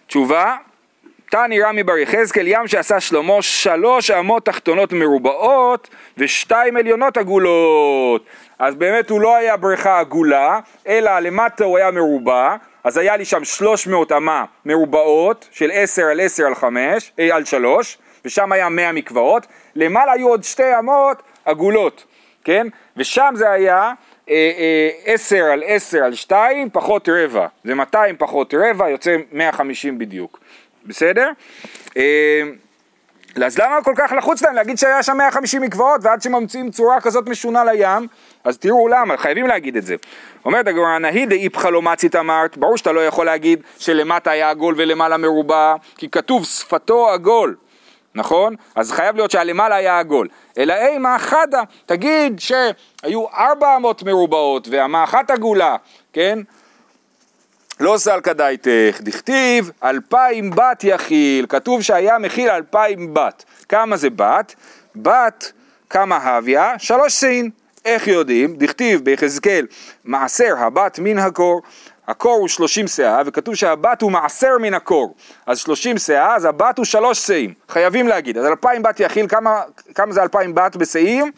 תשובה, 0.06 0.56
תני 1.34 1.62
רמי 1.62 1.82
בר 1.82 1.98
יחזקאל, 1.98 2.46
ים 2.46 2.68
שעשה 2.68 3.00
שלמה 3.00 3.42
שלוש 3.42 4.10
אמות 4.10 4.44
תחתונות 4.44 4.92
מרובעות 4.92 5.88
ושתיים 6.18 6.76
עליונות 6.76 7.16
עגולות. 7.16 8.24
אז 8.58 8.74
באמת 8.74 9.10
הוא 9.10 9.20
לא 9.20 9.36
היה 9.36 9.56
בריכה 9.56 10.00
עגולה, 10.00 10.60
אלא 10.86 11.18
למטה 11.18 11.64
הוא 11.64 11.78
היה 11.78 11.90
מרובע, 11.90 12.56
אז 12.84 12.96
היה 12.96 13.16
לי 13.16 13.24
שם 13.24 13.44
300 13.44 14.12
אמה 14.12 14.44
מרובעות 14.64 15.48
של 15.52 15.70
10 15.74 16.02
על 16.02 16.20
10 16.20 16.46
על 16.46 16.54
5, 16.54 17.12
אה, 17.18 17.36
על 17.36 17.44
3, 17.44 17.98
ושם 18.24 18.52
היה 18.52 18.68
100 18.68 18.92
מקוואות, 18.92 19.46
למעלה 19.76 20.12
היו 20.12 20.28
עוד 20.28 20.44
שתי 20.44 20.78
אמות 20.78 21.22
עגולות, 21.44 22.04
כן? 22.44 22.66
ושם 22.96 23.32
זה 23.36 23.50
היה 23.50 23.92
אה, 24.30 24.52
אה, 24.58 25.14
10 25.14 25.36
על 25.36 25.62
10 25.66 25.98
על 26.04 26.14
2 26.14 26.70
פחות 26.70 27.08
רבע, 27.08 27.46
זה 27.64 27.74
200 27.74 28.16
פחות 28.18 28.54
רבע, 28.54 28.88
יוצא 28.88 29.16
150 29.32 29.98
בדיוק, 29.98 30.40
בסדר? 30.86 31.30
אה, 31.96 32.42
אז 33.44 33.58
למה 33.58 33.82
כל 33.82 33.92
כך 33.96 34.12
לחוץ 34.12 34.42
להם 34.42 34.54
להגיד 34.54 34.78
שהיה 34.78 35.02
שם 35.02 35.16
150 35.16 35.62
מקוואות 35.62 36.00
ועד 36.04 36.22
שממציאים 36.22 36.70
צורה 36.70 37.00
כזאת 37.00 37.28
משונה 37.28 37.64
לים? 37.64 38.06
אז 38.44 38.58
תראו 38.58 38.88
למה, 38.88 39.16
חייבים 39.16 39.46
להגיד 39.46 39.76
את 39.76 39.86
זה. 39.86 39.96
אומרת 40.44 40.66
הגמרא, 40.66 40.98
נהי 40.98 41.26
דאיפכא 41.26 41.68
לא 41.68 41.82
מצית 41.82 42.16
אמרת, 42.16 42.58
ברור 42.58 42.76
שאתה 42.76 42.92
לא 42.92 43.06
יכול 43.06 43.26
להגיד 43.26 43.62
שלמטה 43.78 44.30
היה 44.30 44.50
עגול 44.50 44.74
ולמעלה 44.78 45.16
מרובע, 45.16 45.74
כי 45.96 46.08
כתוב 46.10 46.44
שפתו 46.44 47.10
עגול, 47.10 47.56
נכון? 48.14 48.54
אז 48.74 48.92
חייב 48.92 49.16
להיות 49.16 49.30
שהלמעלה 49.30 49.76
היה 49.76 49.98
עגול. 49.98 50.28
אלא 50.58 50.74
אימה 50.74 51.18
חדה, 51.18 51.62
תגיד 51.86 52.40
שהיו 52.40 53.28
400 53.34 54.02
מרובעות 54.02 54.68
ואמה 54.70 55.04
אחת 55.04 55.30
עגולה, 55.30 55.76
כן? 56.12 56.38
לא 57.80 57.96
סלקא 57.96 58.32
דייתך, 58.32 59.00
דכתיב 59.00 59.70
אלפיים 59.84 60.50
בת 60.50 60.84
יכיל, 60.84 61.46
כתוב 61.48 61.82
שהיה 61.82 62.18
מכיל 62.18 62.50
אלפיים 62.50 63.14
בת. 63.14 63.44
כמה 63.68 63.96
זה 63.96 64.10
בת? 64.10 64.54
בת, 64.96 65.52
כמה 65.90 66.16
הוויה? 66.16 66.78
שלוש 66.78 67.12
סין. 67.12 67.50
איך 67.84 68.08
יודעים? 68.08 68.56
דכתיב 68.56 69.04
ביחזקאל, 69.04 69.66
מעשר 70.04 70.54
הבת 70.58 70.98
מן 70.98 71.18
הקור. 71.18 71.62
הקור 72.08 72.34
הוא 72.34 72.48
שלושים 72.48 72.88
שאה, 72.88 73.22
וכתוב 73.26 73.54
שהבת 73.54 74.02
הוא 74.02 74.12
מעשר 74.12 74.58
מן 74.60 74.74
הקור. 74.74 75.14
אז 75.46 75.58
שלושים 75.58 75.98
שאה, 75.98 76.36
אז 76.36 76.44
הבת 76.44 76.78
הוא 76.78 76.84
שלוש 76.84 77.18
שאים. 77.18 77.54
חייבים 77.68 78.08
להגיד. 78.08 78.38
אז 78.38 78.46
אלפיים 78.46 78.82
בת 78.82 79.00
יכיל, 79.00 79.28
כמה, 79.28 79.62
כמה 79.94 80.12
זה 80.12 80.22
אלפיים 80.22 80.54
בת 80.54 80.76
בשאים? 80.76 81.32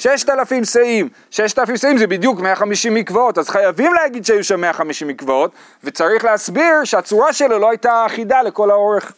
ששת 0.00 0.30
אלפים 0.30 0.64
שאים, 0.64 1.08
ששת 1.30 1.58
אלפים 1.58 1.76
שאים 1.76 1.98
זה 1.98 2.06
בדיוק 2.06 2.40
150 2.40 2.94
מקוואות, 2.94 3.38
אז 3.38 3.48
חייבים 3.48 3.94
להגיד 3.94 4.24
שהיו 4.24 4.44
שם 4.44 4.60
150 4.60 5.08
מקוואות, 5.08 5.52
וצריך 5.84 6.24
להסביר 6.24 6.84
שהצורה 6.84 7.32
שלו 7.32 7.58
לא 7.58 7.70
הייתה 7.70 8.06
אחידה 8.06 8.42
לכל 8.42 8.70
האורך. 8.70 9.12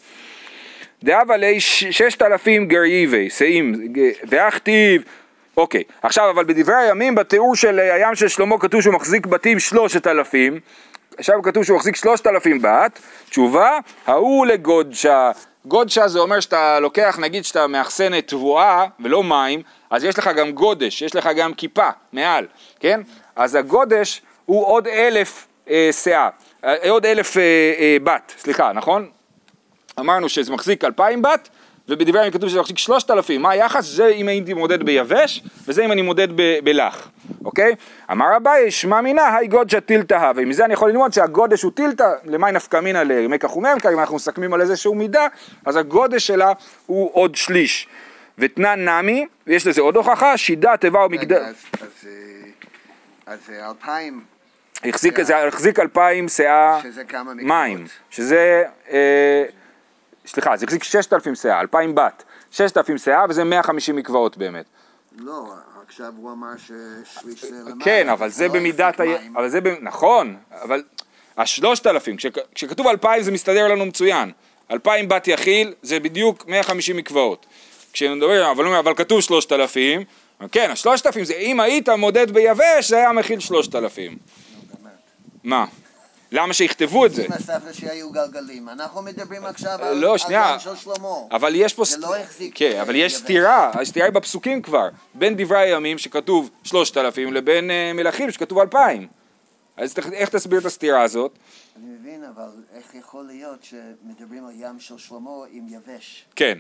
דאבה 1.04 1.36
לי 1.36 1.60
ששת 1.60 2.22
אלפים 2.22 2.68
גרייבי, 2.68 3.30
שאים, 3.30 3.92
ואכתיב, 4.28 5.02
אוקיי, 5.56 5.82
עכשיו 6.02 6.30
אבל 6.30 6.44
בדברי 6.44 6.74
הימים, 6.74 7.14
בתיאור 7.14 7.56
של 7.56 7.78
הים 7.78 8.14
של 8.14 8.28
שלמה 8.28 8.58
כתוב 8.58 8.80
שהוא 8.80 8.94
מחזיק 8.94 9.26
בתים 9.26 9.58
שלושת 9.58 10.06
אלפים, 10.06 10.60
עכשיו 11.18 11.42
כתוב 11.42 11.64
שהוא 11.64 11.76
מחזיק 11.76 11.96
שלושת 11.96 12.26
אלפים 12.26 12.62
בת, 12.62 12.98
תשובה, 13.30 13.78
ההוא 14.06 14.46
לגודשה, 14.46 15.30
גודשה 15.64 16.08
זה 16.08 16.18
אומר 16.18 16.40
שאתה 16.40 16.80
לוקח, 16.80 17.18
נגיד 17.20 17.44
שאתה 17.44 17.66
מאחסן 17.66 18.20
תבואה 18.20 18.86
ולא 19.00 19.24
מים, 19.24 19.62
אז 19.92 20.04
יש 20.04 20.18
לך 20.18 20.30
גם 20.36 20.52
גודש, 20.52 21.02
יש 21.02 21.16
לך 21.16 21.28
גם 21.36 21.54
כיפה 21.54 21.88
מעל, 22.12 22.46
כן? 22.80 23.00
אז 23.36 23.54
הגודש 23.54 24.22
הוא 24.44 24.66
עוד 24.66 24.88
אלף 24.88 25.46
אה, 25.70 25.90
שאה, 25.92 26.28
אה, 26.64 26.90
עוד 26.90 27.06
אלף 27.06 27.36
אה, 27.36 27.42
אה, 27.78 27.96
בת, 28.04 28.34
סליחה, 28.38 28.72
נכון? 28.72 29.08
אמרנו 30.00 30.28
שזה 30.28 30.52
מחזיק 30.52 30.84
אלפיים 30.84 31.22
בת, 31.22 31.48
ובדברי 31.88 32.20
הימים 32.20 32.32
כתוב 32.32 32.48
שזה 32.48 32.60
מחזיק 32.60 32.78
שלושת 32.78 33.10
אלפים, 33.10 33.42
מה 33.42 33.50
היחס? 33.50 33.84
זה 33.84 34.06
אם 34.06 34.28
הייתי 34.28 34.54
מודד 34.54 34.82
ביבש, 34.82 35.42
וזה 35.66 35.84
אם 35.84 35.92
אני 35.92 36.02
מודד 36.02 36.28
ב- 36.36 36.58
בלח, 36.64 37.10
אוקיי? 37.44 37.74
אמר 38.12 38.36
אביי, 38.36 38.70
שמע 38.70 39.00
מינה, 39.00 39.36
היי 39.36 39.48
גודשא 39.48 39.80
טילתא 39.80 40.14
הווה. 40.14 40.44
מזה 40.44 40.64
אני 40.64 40.74
יכול 40.74 40.90
ללמוד 40.90 41.12
שהגודש 41.12 41.62
הוא 41.62 41.72
טילתא, 41.72 42.12
למאי 42.24 42.52
נפקא 42.52 42.80
מינא 42.80 42.98
למקח 42.98 43.56
וממכר, 43.56 43.92
אם 43.92 43.98
אנחנו 43.98 44.16
מסכמים 44.16 44.54
על 44.54 44.60
איזשהו 44.60 44.94
מידה, 44.94 45.26
אז 45.66 45.76
הגודש 45.76 46.26
שלה 46.26 46.52
הוא 46.86 47.10
עוד 47.12 47.34
שליש. 47.34 47.88
ותנן 48.38 48.88
נמי, 48.88 49.26
ויש 49.46 49.66
לזה 49.66 49.80
עוד 49.80 49.96
הוכחה, 49.96 50.36
שידה, 50.36 50.76
תיבה 50.76 51.06
ומגדל. 51.06 51.42
אז- 51.42 51.54
אה, 53.28 53.34
אה, 53.58 53.68
אלפיים, 53.70 54.24
החזיק, 54.84 55.22
זה 55.22 55.46
החזיק 55.46 55.78
אלפיים 55.80 56.28
שאה. 56.28 56.80
מים, 57.34 57.84
שזה, 58.10 58.64
אה, 58.90 59.44
סליחה, 60.26 60.56
זה 60.56 60.66
החזיק 60.66 60.82
ששת 60.84 61.12
אלפים 61.12 61.34
שאה, 61.34 61.60
אלפיים 61.60 61.94
בת, 61.94 62.24
ששת 62.50 62.76
אלפים 62.76 62.98
שאה 62.98 63.24
וזה 63.28 63.44
מאה 63.44 63.62
חמישים 63.62 63.96
מקוואות 63.96 64.36
באמת. 64.36 64.64
לא, 65.18 65.52
עכשיו 65.86 66.12
הוא 66.16 66.32
אמר 66.32 66.48
ששליש 66.56 67.44
זה 67.44 67.56
למים. 67.64 67.80
כן, 67.80 68.08
אבל 68.08 68.28
זה 68.28 68.48
לא 68.48 68.54
במידת, 68.54 69.00
ה... 69.00 69.04
אבל 69.34 69.48
זה. 69.48 69.60
נכון, 69.80 70.36
אבל 70.62 70.82
השלושת 71.36 71.86
אלפים, 71.86 72.16
כשכ... 72.16 72.38
כשכתוב 72.54 72.86
אלפיים 72.86 73.22
זה 73.22 73.32
מסתדר 73.32 73.68
לנו 73.68 73.86
מצוין, 73.86 74.32
אלפיים 74.70 75.08
בת 75.08 75.28
יכיל 75.28 75.74
זה 75.82 76.00
בדיוק 76.00 76.46
150 76.46 76.96
מקוואות. 76.96 77.46
כשמדברים, 77.92 78.42
אבל, 78.42 78.74
אבל 78.74 78.94
כתוב 78.94 79.20
שלושת 79.20 79.52
אלפים, 79.52 80.04
כן, 80.52 80.70
השלושת 80.70 81.06
אלפים 81.06 81.24
זה 81.24 81.34
אם 81.34 81.60
היית 81.60 81.88
מודד 81.88 82.30
ביבש 82.30 82.88
זה 82.88 82.96
היה 82.96 83.12
מכיל 83.12 83.40
שלושת 83.40 83.74
אלפים. 83.74 84.18
מה? 85.44 85.64
למה 86.32 86.54
שיכתבו 86.54 87.06
את 87.06 87.12
זה? 87.14 87.26
הסבתא 87.30 87.72
שהיו 87.72 88.10
גלגלים, 88.10 88.68
אנחנו 88.68 89.02
מדברים 89.02 89.44
עכשיו 89.44 89.78
על 89.82 89.96
לא. 89.96 90.16
ים 90.30 90.58
של 90.58 90.76
שלמה. 90.76 91.08
אבל 91.30 91.52
יש 91.54 91.74
פה... 91.74 91.82
לא 91.98 92.16
החזיק, 92.16 92.52
כן, 92.54 92.80
אבל 92.80 92.94
יש. 92.96 93.16
סתירה, 93.16 93.70
הסתירה 93.80 94.06
היא 94.06 94.14
בפסוקים 94.14 94.62
כבר, 94.62 94.88
בין 95.14 95.34
דברי 95.36 95.58
הימים 95.58 95.98
שכתוב 95.98 96.50
שלושת 96.64 96.96
אלפים 96.96 97.32
לבין 97.32 97.70
אה, 97.70 97.92
מלכים 97.94 98.30
שכתוב 98.30 98.58
אלפיים. 98.58 99.08
אז 99.76 99.94
איך 100.12 100.28
תסביר 100.28 100.60
את 100.60 100.64
הסתירה 100.64 101.02
הזאת? 101.02 101.38
אני 101.76 101.86
מבין, 102.00 102.24
אבל 102.24 102.48
איך 102.74 102.94
יכול 102.94 103.24
להיות 103.24 103.64
שמדברים 103.64 104.46
על 104.46 104.52
ים 104.56 104.80
של 104.80 104.98
שלמה 104.98 105.30
עם 105.50 105.66
יבש? 105.68 106.24
כן. 106.36 106.58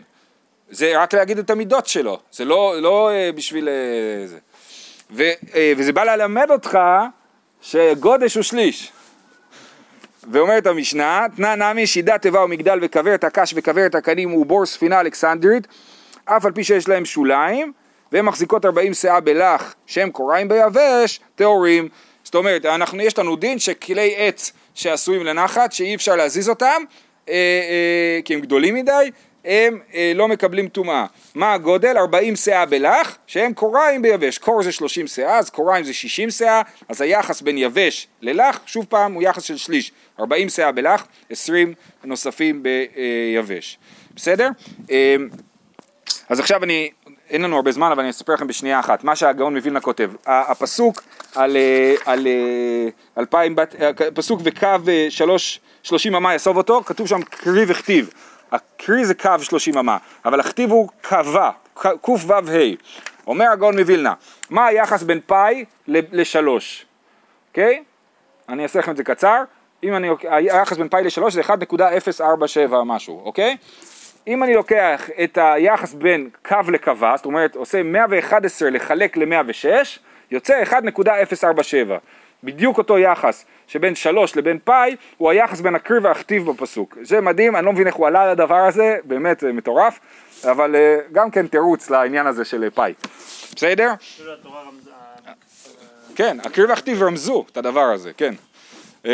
זה 0.70 1.02
רק 1.02 1.14
להגיד 1.14 1.38
את 1.38 1.50
המידות 1.50 1.86
שלו, 1.86 2.18
זה 2.32 2.44
לא, 2.44 2.74
לא 2.80 3.10
אה, 3.10 3.32
בשביל 3.32 3.68
אה, 3.68 4.26
זה. 4.26 4.38
ו, 5.10 5.22
אה, 5.54 5.72
וזה 5.76 5.92
בא 5.92 6.04
ללמד 6.04 6.50
אותך 6.50 6.78
שגודש 7.60 8.34
הוא 8.34 8.42
שליש. 8.42 8.92
ואומרת 10.30 10.66
המשנה, 10.66 11.26
תנא 11.36 11.54
נמי 11.54 11.86
שידה 11.86 12.18
תיבה 12.18 12.44
ומגדל 12.44 12.78
וכוורת 12.82 13.24
הקש 13.24 13.54
וכוורת 13.56 13.94
הקנים 13.94 14.34
ובור 14.34 14.66
ספינה 14.66 15.00
אלכסנדרית, 15.00 15.66
אף 16.24 16.44
על 16.44 16.52
פי 16.52 16.64
שיש 16.64 16.88
להם 16.88 17.04
שוליים, 17.04 17.72
והן 18.12 18.24
מחזיקות 18.24 18.64
40 18.64 18.94
שאה 18.94 19.20
בלח 19.20 19.74
שהם 19.86 20.10
קוראים 20.10 20.48
ביבש, 20.48 21.20
טהורים. 21.34 21.88
זאת 22.24 22.34
אומרת, 22.34 22.66
אנחנו, 22.66 23.02
יש 23.02 23.18
לנו 23.18 23.36
דין 23.36 23.58
שכלי 23.58 24.14
עץ 24.16 24.52
שעשויים 24.74 25.24
לנחת, 25.24 25.72
שאי 25.72 25.94
אפשר 25.94 26.16
להזיז 26.16 26.48
אותם, 26.48 26.82
אה, 27.28 27.34
אה, 27.34 28.20
כי 28.24 28.34
הם 28.34 28.40
גדולים 28.40 28.74
מדי, 28.74 29.10
הם 29.44 29.78
אה, 29.94 30.12
לא 30.14 30.28
מקבלים 30.28 30.68
טומאה. 30.68 31.06
מה 31.34 31.52
הגודל? 31.52 31.96
40 31.96 32.36
שאה 32.36 32.66
בלח, 32.66 33.18
שהם 33.26 33.54
קוריים 33.54 34.02
ביבש. 34.02 34.38
קור 34.38 34.62
זה 34.62 34.72
30 34.72 35.06
שאה, 35.06 35.38
אז 35.38 35.50
קוריים 35.50 35.84
זה 35.84 35.94
60 35.94 36.30
שאה, 36.30 36.62
אז 36.88 37.00
היחס 37.00 37.42
בין 37.42 37.58
יבש 37.58 38.08
ללח, 38.22 38.60
שוב 38.66 38.86
פעם, 38.88 39.12
הוא 39.12 39.22
יחס 39.22 39.42
של 39.42 39.56
שליש. 39.56 39.92
40 40.20 40.48
שאה 40.48 40.72
בלח, 40.72 41.06
20 41.30 41.74
נוספים 42.04 42.62
ביבש. 42.62 43.78
בסדר? 44.14 44.48
אה, 44.90 45.16
אז 46.28 46.40
עכשיו 46.40 46.64
אני, 46.64 46.90
אין 47.30 47.42
לנו 47.42 47.56
הרבה 47.56 47.72
זמן, 47.72 47.92
אבל 47.92 48.00
אני 48.00 48.10
אספר 48.10 48.34
לכם 48.34 48.46
בשנייה 48.46 48.80
אחת, 48.80 49.04
מה 49.04 49.16
שהגאון 49.16 49.56
מווילנה 49.56 49.80
כותב. 49.80 50.10
הפסוק 50.26 51.02
על, 51.34 51.56
אה, 51.56 51.94
על 52.04 52.26
אה, 52.26 52.88
אלפיים 53.18 53.56
בת, 53.56 53.74
אה, 53.80 53.90
פסוק 54.14 54.40
וקו 54.44 54.68
שלוש, 55.08 55.60
שלושים 55.82 56.14
אמה 56.14 56.34
יסוב 56.34 56.56
אותו, 56.56 56.82
כתוב 56.86 57.06
שם 57.06 57.22
קרי 57.22 57.64
וכתיב. 57.68 58.10
הקרי 58.52 59.04
זה 59.04 59.14
קו 59.14 59.30
שלושים 59.40 59.78
אמה, 59.78 59.96
אבל 60.24 60.40
הכתיב 60.40 60.70
הוא 60.70 60.88
קווה, 61.08 61.50
קו"ו 62.00 62.34
ה'. 62.34 62.40
אומר 63.26 63.46
הגאון 63.46 63.78
מווילנה, 63.78 64.14
מה 64.50 64.66
היחס 64.66 65.02
בין 65.02 65.20
פאי 65.26 65.64
לשלוש, 65.88 66.86
אוקיי? 67.50 67.82
אני 68.48 68.62
אעשה 68.62 68.78
לכם 68.78 68.90
את 68.90 68.96
זה 68.96 69.04
קצר. 69.04 69.42
אם 69.82 69.96
אני, 69.96 70.08
היחס 70.22 70.76
בין 70.76 70.88
פאי 70.88 71.04
לשלוש 71.04 71.34
זה 71.34 71.40
1.047 71.40 72.74
משהו, 72.86 73.22
אוקיי? 73.24 73.56
אם 74.26 74.42
אני 74.42 74.54
לוקח 74.54 75.10
את 75.24 75.38
היחס 75.42 75.94
בין 75.94 76.28
קו 76.44 76.56
לקווה, 76.72 77.16
זאת 77.16 77.26
אומרת 77.26 77.56
עושה 77.56 77.82
111 77.82 78.70
לחלק 78.70 79.16
ל-106, 79.16 79.98
יוצא 80.30 80.62
1.047. 80.62 80.74
בדיוק 82.44 82.78
אותו 82.78 82.98
יחס 82.98 83.44
שבין 83.66 83.94
3 83.94 84.36
לבין 84.36 84.58
פאי, 84.64 84.96
הוא 85.16 85.30
היחס 85.30 85.60
בין 85.60 85.74
הקריא 85.74 86.00
והכתיב 86.02 86.50
בפסוק. 86.50 86.98
זה 87.02 87.20
מדהים, 87.20 87.56
אני 87.56 87.66
לא 87.66 87.72
מבין 87.72 87.86
איך 87.86 87.94
הוא 87.94 88.06
עלה 88.06 88.32
לדבר 88.32 88.54
הזה, 88.54 88.96
באמת 89.04 89.40
זה 89.40 89.52
מטורף, 89.52 90.00
אבל 90.44 90.76
אה, 90.76 90.98
גם 91.12 91.30
כן 91.30 91.46
תירוץ 91.46 91.90
לעניין 91.90 92.26
הזה 92.26 92.44
של 92.44 92.64
אה, 92.64 92.70
פאי. 92.70 92.92
בסדר? 93.56 93.92
כן, 96.16 96.36
הקריא 96.44 96.68
והכתיב 96.68 97.02
רמזו 97.02 97.44
את 97.52 97.56
הדבר 97.56 97.80
הזה, 97.80 98.10
כן. 98.16 98.34
אה, 99.06 99.10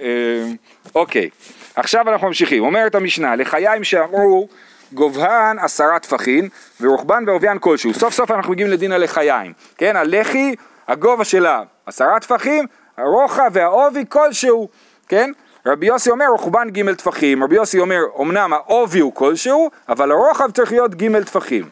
אה, 0.00 0.52
אוקיי, 0.94 1.30
עכשיו 1.76 2.08
אנחנו 2.08 2.26
ממשיכים. 2.26 2.64
אומרת 2.64 2.94
המשנה, 2.94 3.36
לחיים 3.36 3.84
שאמרו 3.84 4.48
גובהן 4.92 5.58
עשרה 5.58 5.98
טפחים 5.98 6.48
ורוחבן 6.80 7.24
ועוביין 7.26 7.58
כלשהו. 7.58 7.94
סוף 7.94 8.14
סוף 8.14 8.30
אנחנו 8.30 8.52
מגיעים 8.52 8.70
לדין 8.70 8.92
הלחיים. 8.92 9.52
כן, 9.76 9.96
הלחי, 9.96 10.54
הגובה 10.88 11.24
שלה 11.24 11.62
עשרה 11.88 12.20
טפחים, 12.20 12.66
הרוחב 12.96 13.50
והעובי 13.52 14.04
כלשהו. 14.08 14.68
כן? 15.08 15.30
רבי 15.66 15.86
יוסי 15.86 16.10
אומר 16.10 16.26
רוחבן 16.26 16.70
ג' 16.70 16.94
טפחים, 16.94 17.44
רבי 17.44 17.56
יוסי 17.56 17.78
אומר 17.78 18.00
אמנם 18.20 18.52
העובי 18.52 19.00
הוא 19.00 19.14
כלשהו, 19.14 19.70
אבל 19.88 20.10
הרוחב 20.10 20.50
צריך 20.50 20.72
להיות 20.72 20.94
ג' 20.94 21.22
טפחים. 21.22 21.68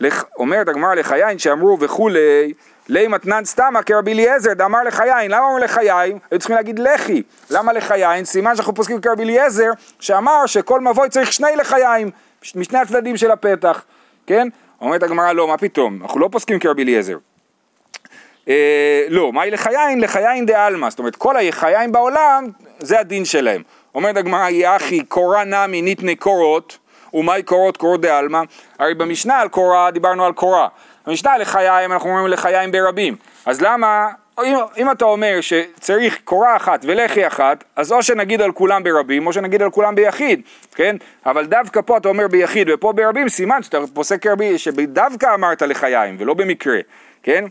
לח... 0.00 0.24
אומרת 0.38 0.68
הגמרא 0.68 0.94
לחיין 0.94 1.38
שאמרו 1.38 1.80
וכולי, 1.80 2.52
לי 2.88 3.08
מתנן 3.08 3.44
סתמה 3.44 3.82
כרבי 3.82 4.12
אליעזר 4.12 4.52
דאמר 4.52 4.82
לחיין, 4.82 5.30
למה 5.30 5.46
אמר 5.50 5.64
לחיין? 5.64 6.18
היו 6.30 6.38
צריכים 6.38 6.56
להגיד 6.56 6.78
לחי, 6.78 7.22
למה 7.50 7.72
לחיין? 7.72 8.24
סימן 8.24 8.56
שאנחנו 8.56 8.74
פוסקים 8.74 9.00
כרבי 9.00 9.22
אליעזר 9.24 9.70
שאמר 10.00 10.46
שכל 10.46 10.80
מבוי 10.80 11.08
צריך 11.08 11.32
שני 11.32 11.56
לחיים 11.56 12.10
משני 12.54 12.78
הצדדים 12.78 13.16
של 13.16 13.30
הפתח, 13.30 13.84
כן? 14.26 14.48
אומרת 14.80 15.02
הגמרא 15.02 15.32
לא, 15.32 15.48
מה 15.48 15.58
פתאום, 15.58 15.98
אנחנו 16.02 16.20
לא 16.20 16.28
פוסקים 16.32 16.58
כרבי 16.58 16.82
אליעזר. 16.82 17.16
אה, 18.48 19.04
לא, 19.08 19.32
מהי 19.32 19.50
לחיין? 19.50 20.00
לחיין 20.00 20.46
דעלמא, 20.46 20.90
זאת 20.90 20.98
אומרת 20.98 21.16
כל 21.16 21.36
היחיים 21.36 21.92
בעולם 21.92 22.46
זה 22.78 23.00
הדין 23.00 23.24
שלהם. 23.24 23.62
אומרת 23.94 24.16
הגמרא 24.16 24.48
יחי 24.48 25.04
קורא 25.04 25.44
נמי 25.44 25.82
ניתני 25.82 26.16
קורות 26.16 26.78
ומהי 27.14 27.42
קורות 27.42 27.76
קורות 27.76 28.00
דעלמא? 28.00 28.40
הרי 28.78 28.94
במשנה 28.94 29.40
על 29.40 29.48
קורה 29.48 29.90
דיברנו 29.90 30.24
על 30.24 30.32
קורה. 30.32 30.68
במשנה 31.06 31.38
לחיים 31.38 31.92
אנחנו 31.92 32.10
אומרים 32.10 32.26
לחיים 32.26 32.70
ברבים. 32.70 33.16
אז 33.46 33.60
למה, 33.60 34.08
אם, 34.44 34.56
אם 34.76 34.90
אתה 34.90 35.04
אומר 35.04 35.40
שצריך 35.40 36.18
קורה 36.24 36.56
אחת 36.56 36.80
ולחי 36.84 37.26
אחת, 37.26 37.64
אז 37.76 37.92
או 37.92 38.02
שנגיד 38.02 38.40
על 38.40 38.52
כולם 38.52 38.82
ברבים 38.82 39.26
או 39.26 39.32
שנגיד 39.32 39.62
על 39.62 39.70
כולם 39.70 39.94
ביחיד, 39.94 40.40
כן? 40.74 40.96
אבל 41.26 41.46
דווקא 41.46 41.80
פה 41.80 41.96
אתה 41.96 42.08
אומר 42.08 42.28
ביחיד 42.28 42.70
ופה 42.70 42.92
ברבים, 42.92 43.28
סימן 43.28 43.62
שאתה 43.62 43.78
פוסק 43.94 44.26
רבי, 44.26 44.58
שדווקא 44.58 45.34
אמרת 45.34 45.62
לחיים 45.62 46.16
ולא 46.18 46.34
במקרה, 46.34 46.78
כן? 47.22 47.44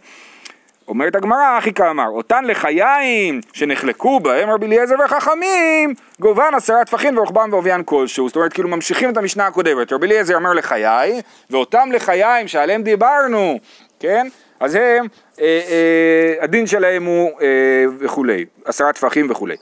אומרת 0.87 1.15
הגמרא, 1.15 1.57
אחי 1.57 1.73
כאמר, 1.73 2.07
אותן 2.09 2.45
לחיים 2.45 3.41
שנחלקו 3.53 4.19
בהם 4.19 4.49
רבי 4.49 4.65
אליעזר 4.65 4.95
וחכמים, 5.05 5.93
גובן 6.19 6.53
עשרה 6.55 6.85
טפחים 6.85 7.17
ורוחבם 7.17 7.49
ועוביין 7.51 7.83
כלשהו. 7.85 8.27
זאת 8.27 8.35
אומרת, 8.35 8.53
כאילו 8.53 8.69
ממשיכים 8.69 9.09
את 9.09 9.17
המשנה 9.17 9.47
הקודמת. 9.47 9.93
רבי 9.93 10.07
אליעזר 10.07 10.35
אומר 10.35 10.53
לחיי, 10.53 11.21
ואותם 11.49 11.89
לחיים 11.93 12.47
שעליהם 12.47 12.83
דיברנו, 12.83 13.59
כן? 13.99 14.27
אז 14.59 14.75
הם, 14.75 15.07
אה, 15.41 15.61
אה, 15.69 16.43
הדין 16.43 16.67
שלהם 16.67 17.05
הוא 17.05 17.41
אה, 17.41 17.85
וכולי, 17.99 18.45
עשרה 18.65 18.93
טפחים 18.93 19.27
וכולי. 19.31 19.55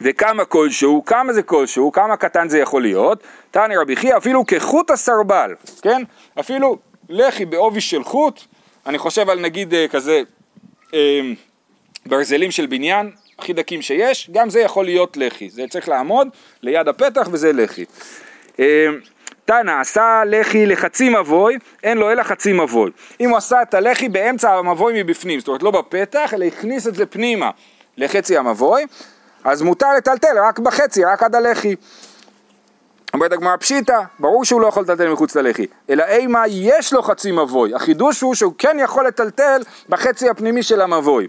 וכמה 0.00 0.44
כלשהו, 0.44 1.04
כמה 1.04 1.32
זה 1.32 1.42
כלשהו, 1.42 1.92
כמה 1.92 2.16
קטן 2.16 2.48
זה 2.48 2.58
יכול 2.58 2.82
להיות, 2.82 3.22
תנא 3.50 3.74
רבי 3.80 3.96
חייא 3.96 4.16
אפילו 4.16 4.46
כחוט 4.46 4.90
הסרבל, 4.90 5.54
כן? 5.82 6.02
אפילו 6.40 6.78
לחי 7.08 7.44
בעובי 7.44 7.80
של 7.80 8.04
חוט, 8.04 8.40
אני 8.86 8.98
חושב 8.98 9.30
על 9.30 9.40
נגיד 9.40 9.74
אה, 9.74 9.86
כזה 9.88 10.22
אה, 10.94 11.20
ברזלים 12.06 12.50
של 12.50 12.66
בניין, 12.66 13.10
הכי 13.38 13.52
דקים 13.52 13.82
שיש, 13.82 14.30
גם 14.32 14.50
זה 14.50 14.60
יכול 14.60 14.84
להיות 14.84 15.16
לחי, 15.16 15.50
זה 15.50 15.62
צריך 15.70 15.88
לעמוד 15.88 16.28
ליד 16.62 16.88
הפתח 16.88 17.28
וזה 17.32 17.52
לחי. 17.52 17.84
אה, 18.60 18.86
תנא 19.44 19.80
עשה 19.80 20.22
לחי 20.26 20.66
לחצי 20.66 21.08
מבוי, 21.08 21.58
אין 21.82 21.98
לו 21.98 22.12
אלא 22.12 22.22
חצי 22.22 22.52
מבוי. 22.52 22.90
אם 23.20 23.28
הוא 23.28 23.36
עשה 23.36 23.62
את 23.62 23.74
הלחי 23.74 24.08
באמצע 24.08 24.54
המבוי 24.54 25.02
מבפנים, 25.02 25.38
זאת 25.38 25.48
אומרת 25.48 25.62
לא 25.62 25.70
בפתח, 25.70 26.34
אלא 26.34 26.44
הכניס 26.44 26.86
את 26.86 26.94
זה 26.94 27.06
פנימה 27.06 27.50
לחצי 27.96 28.36
המבוי, 28.36 28.86
אז 29.44 29.62
מותר 29.62 29.96
לטלטל 29.96 30.38
רק 30.48 30.58
בחצי, 30.58 31.04
רק 31.04 31.22
עד 31.22 31.34
הלחי. 31.34 31.74
אומרת 33.14 33.32
הגמרא 33.32 33.56
פשיטא, 33.56 34.00
ברור 34.18 34.44
שהוא 34.44 34.60
לא 34.60 34.66
יכול 34.66 34.82
לטלטל 34.82 35.12
מחוץ 35.12 35.36
ללחי, 35.36 35.66
אלא 35.90 36.04
אימה 36.04 36.42
יש 36.48 36.92
לו 36.92 37.02
חצי 37.02 37.32
מבוי, 37.32 37.74
החידוש 37.74 38.20
הוא 38.20 38.34
שהוא 38.34 38.52
כן 38.58 38.76
יכול 38.80 39.06
לטלטל 39.06 39.62
בחצי 39.88 40.28
הפנימי 40.28 40.62
של 40.62 40.80
המבוי. 40.80 41.28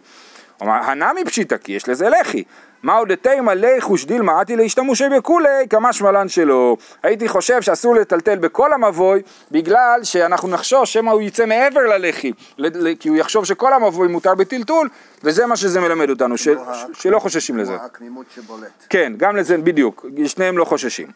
אומר, 0.62 0.74
הנמי 0.74 1.26
פשיטא 1.26 1.58
כי 1.58 1.72
יש 1.72 1.90
לזה 1.90 2.10
לחי. 2.10 2.44
מהו 2.84 3.06
דתימה 3.06 3.54
ליחוש 3.54 4.06
דילמה 4.06 4.42
עתי 4.42 4.56
להשתמושי 4.56 5.04
בכולי 5.18 5.68
כמה 5.70 5.94
שמלן 5.94 6.30
שלו. 6.30 6.78
הייתי 7.04 7.28
חושב 7.28 7.62
שאסור 7.62 7.96
לטלטל 7.96 8.38
בכל 8.38 8.74
המבוי 8.74 9.22
בגלל 9.52 10.00
שאנחנו 10.04 10.48
נחשוש 10.48 10.94
שמא 10.94 11.12
הוא 11.12 11.22
יצא 11.22 11.46
מעבר 11.46 11.82
ללחי 11.82 12.32
כי 13.00 13.10
הוא 13.10 13.18
יחשוב 13.18 13.46
שכל 13.46 13.74
המבוי 13.74 14.08
מותר 14.08 14.36
בטלטול 14.36 14.90
וזה 15.24 15.46
מה 15.46 15.56
שזה 15.56 15.80
מלמד 15.80 16.10
אותנו 16.10 16.38
ש- 16.38 16.48
שלא 16.94 17.20
חוששים 17.20 17.58
לזה. 17.58 17.74
כמו 17.78 17.86
הקנימות 17.86 18.26
שבולט. 18.36 18.86
כן, 18.90 19.14
גם 19.18 19.36
לזה 19.36 19.58
בדיוק, 19.58 20.06
שניהם 20.26 20.58
לא 20.58 20.66
חוששים. 20.66 21.08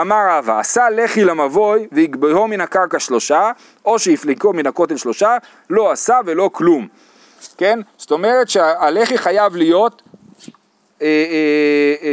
אמר 0.00 0.26
רבא, 0.30 0.58
עשה 0.58 0.90
לחי 0.90 1.24
למבוי 1.24 1.86
ויגבהו 1.92 2.48
מן 2.48 2.60
הקרקע 2.60 2.98
שלושה, 2.98 3.50
או 3.84 3.98
שהפליקו 3.98 4.52
מן 4.52 4.66
הכותל 4.66 4.96
שלושה, 4.96 5.36
לא 5.70 5.92
עשה 5.92 6.18
ולא 6.26 6.50
כלום. 6.52 6.88
כן? 7.58 7.80
זאת 7.96 8.10
אומרת 8.10 8.48
שהלחי 8.48 9.18
חייב 9.18 9.56
להיות 9.56 10.02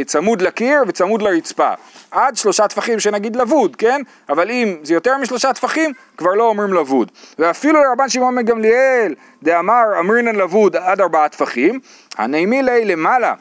צמוד 0.06 0.42
לקיר 0.42 0.82
וצמוד 0.88 1.22
לרצפה. 1.22 1.70
עד 2.10 2.36
שלושה 2.36 2.68
טפחים 2.68 3.00
שנגיד 3.00 3.36
לבוד, 3.36 3.76
כן? 3.76 4.00
אבל 4.28 4.50
אם 4.50 4.76
זה 4.82 4.94
יותר 4.94 5.18
משלושה 5.18 5.52
טפחים, 5.52 5.92
כבר 6.16 6.34
לא 6.34 6.44
אומרים 6.44 6.72
לבוד. 6.72 7.10
ואפילו 7.38 7.84
לרבן 7.84 8.08
שמעון 8.08 8.36
בן 8.36 8.42
גמליאל, 8.42 9.14
דאמר 9.42 9.82
אמרינן 10.00 10.36
לבוד 10.36 10.76
עד 10.76 11.00
ארבעה 11.00 11.28
טפחים, 11.28 11.80
הנעימי 12.18 12.62
ליה 12.62 12.84
למעלה. 12.84 13.34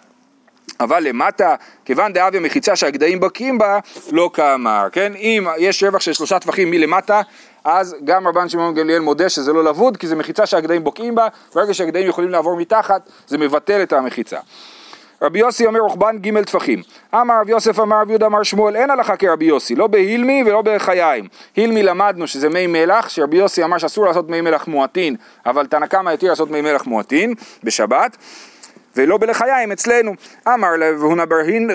אבל 0.80 1.04
למטה, 1.04 1.56
כיוון 1.86 2.14
דאביה 2.14 2.42
מחיצה 2.42 2.76
שהגדיים 2.76 3.20
בקיאים 3.20 3.58
בה, 3.58 3.80
לא 4.12 4.30
כאמר, 4.34 4.88
כן? 4.92 5.14
אם 5.16 5.48
יש 5.58 5.84
רווח 5.84 6.02
של 6.02 6.14
שלושה 6.14 6.40
טפחים 6.40 6.72
מלמטה, 6.72 7.22
אז 7.64 7.96
גם 8.04 8.28
רבן 8.28 8.50
שמעון 8.50 8.74
גמליאל 8.74 9.00
מודה 9.00 9.30
שזה 9.30 9.54
לא 9.54 9.64
לבוד, 9.64 9.98
כי 9.98 10.08
זה 10.08 10.16
מחיצה 10.16 10.46
שהגדיים 10.46 10.84
בוקעים 10.84 11.16
בה, 11.16 11.28
ברגע 11.56 11.74
שהגדיים 11.74 12.10
יכולים 12.10 12.30
לעבור 12.30 12.58
מתחת, 12.58 13.10
זה 13.28 13.38
מבטל 13.38 13.84
את 13.84 13.94
המחיצה. 13.94 14.40
רבי 15.22 15.40
יוסי 15.40 15.66
אומר 15.66 15.80
רוחבן 15.80 16.18
ג' 16.18 16.44
טפחים. 16.44 16.82
אמר 17.16 17.34
רב 17.42 17.50
יוסף 17.50 17.80
אמר 17.80 18.02
רב 18.02 18.10
יהודה 18.10 18.26
אמר 18.26 18.44
שמואל 18.44 18.76
אין 18.76 18.90
הלכה 18.90 19.16
כרבי 19.16 19.46
יוסי, 19.46 19.76
לא 19.76 19.88
בהילמי 19.88 20.44
ולא 20.46 20.62
בחיים. 20.62 21.28
הילמי 21.56 21.84
למדנו 21.84 22.28
שזה 22.28 22.50
מי 22.50 22.68
מלח, 22.68 23.10
שרבי 23.10 23.38
יוסי 23.38 23.64
אמר 23.64 23.78
שאסור 23.78 24.06
לעשות 24.06 24.30
מי 24.30 24.42
מלח 24.42 24.68
מועטין, 24.68 25.16
אבל 25.46 25.66
תנא 25.66 25.86
קמא 25.86 26.10
התיר 26.10 26.30
לעשות 26.30 26.52
מי 26.52 26.62
מלח 26.62 26.86
מועטין 26.86 27.34
בשבת. 27.64 28.18
ולא 28.96 29.18
בלחיים 29.18 29.72
אצלנו. 29.72 30.14
אמר 30.48 30.70
להונה 30.76 31.24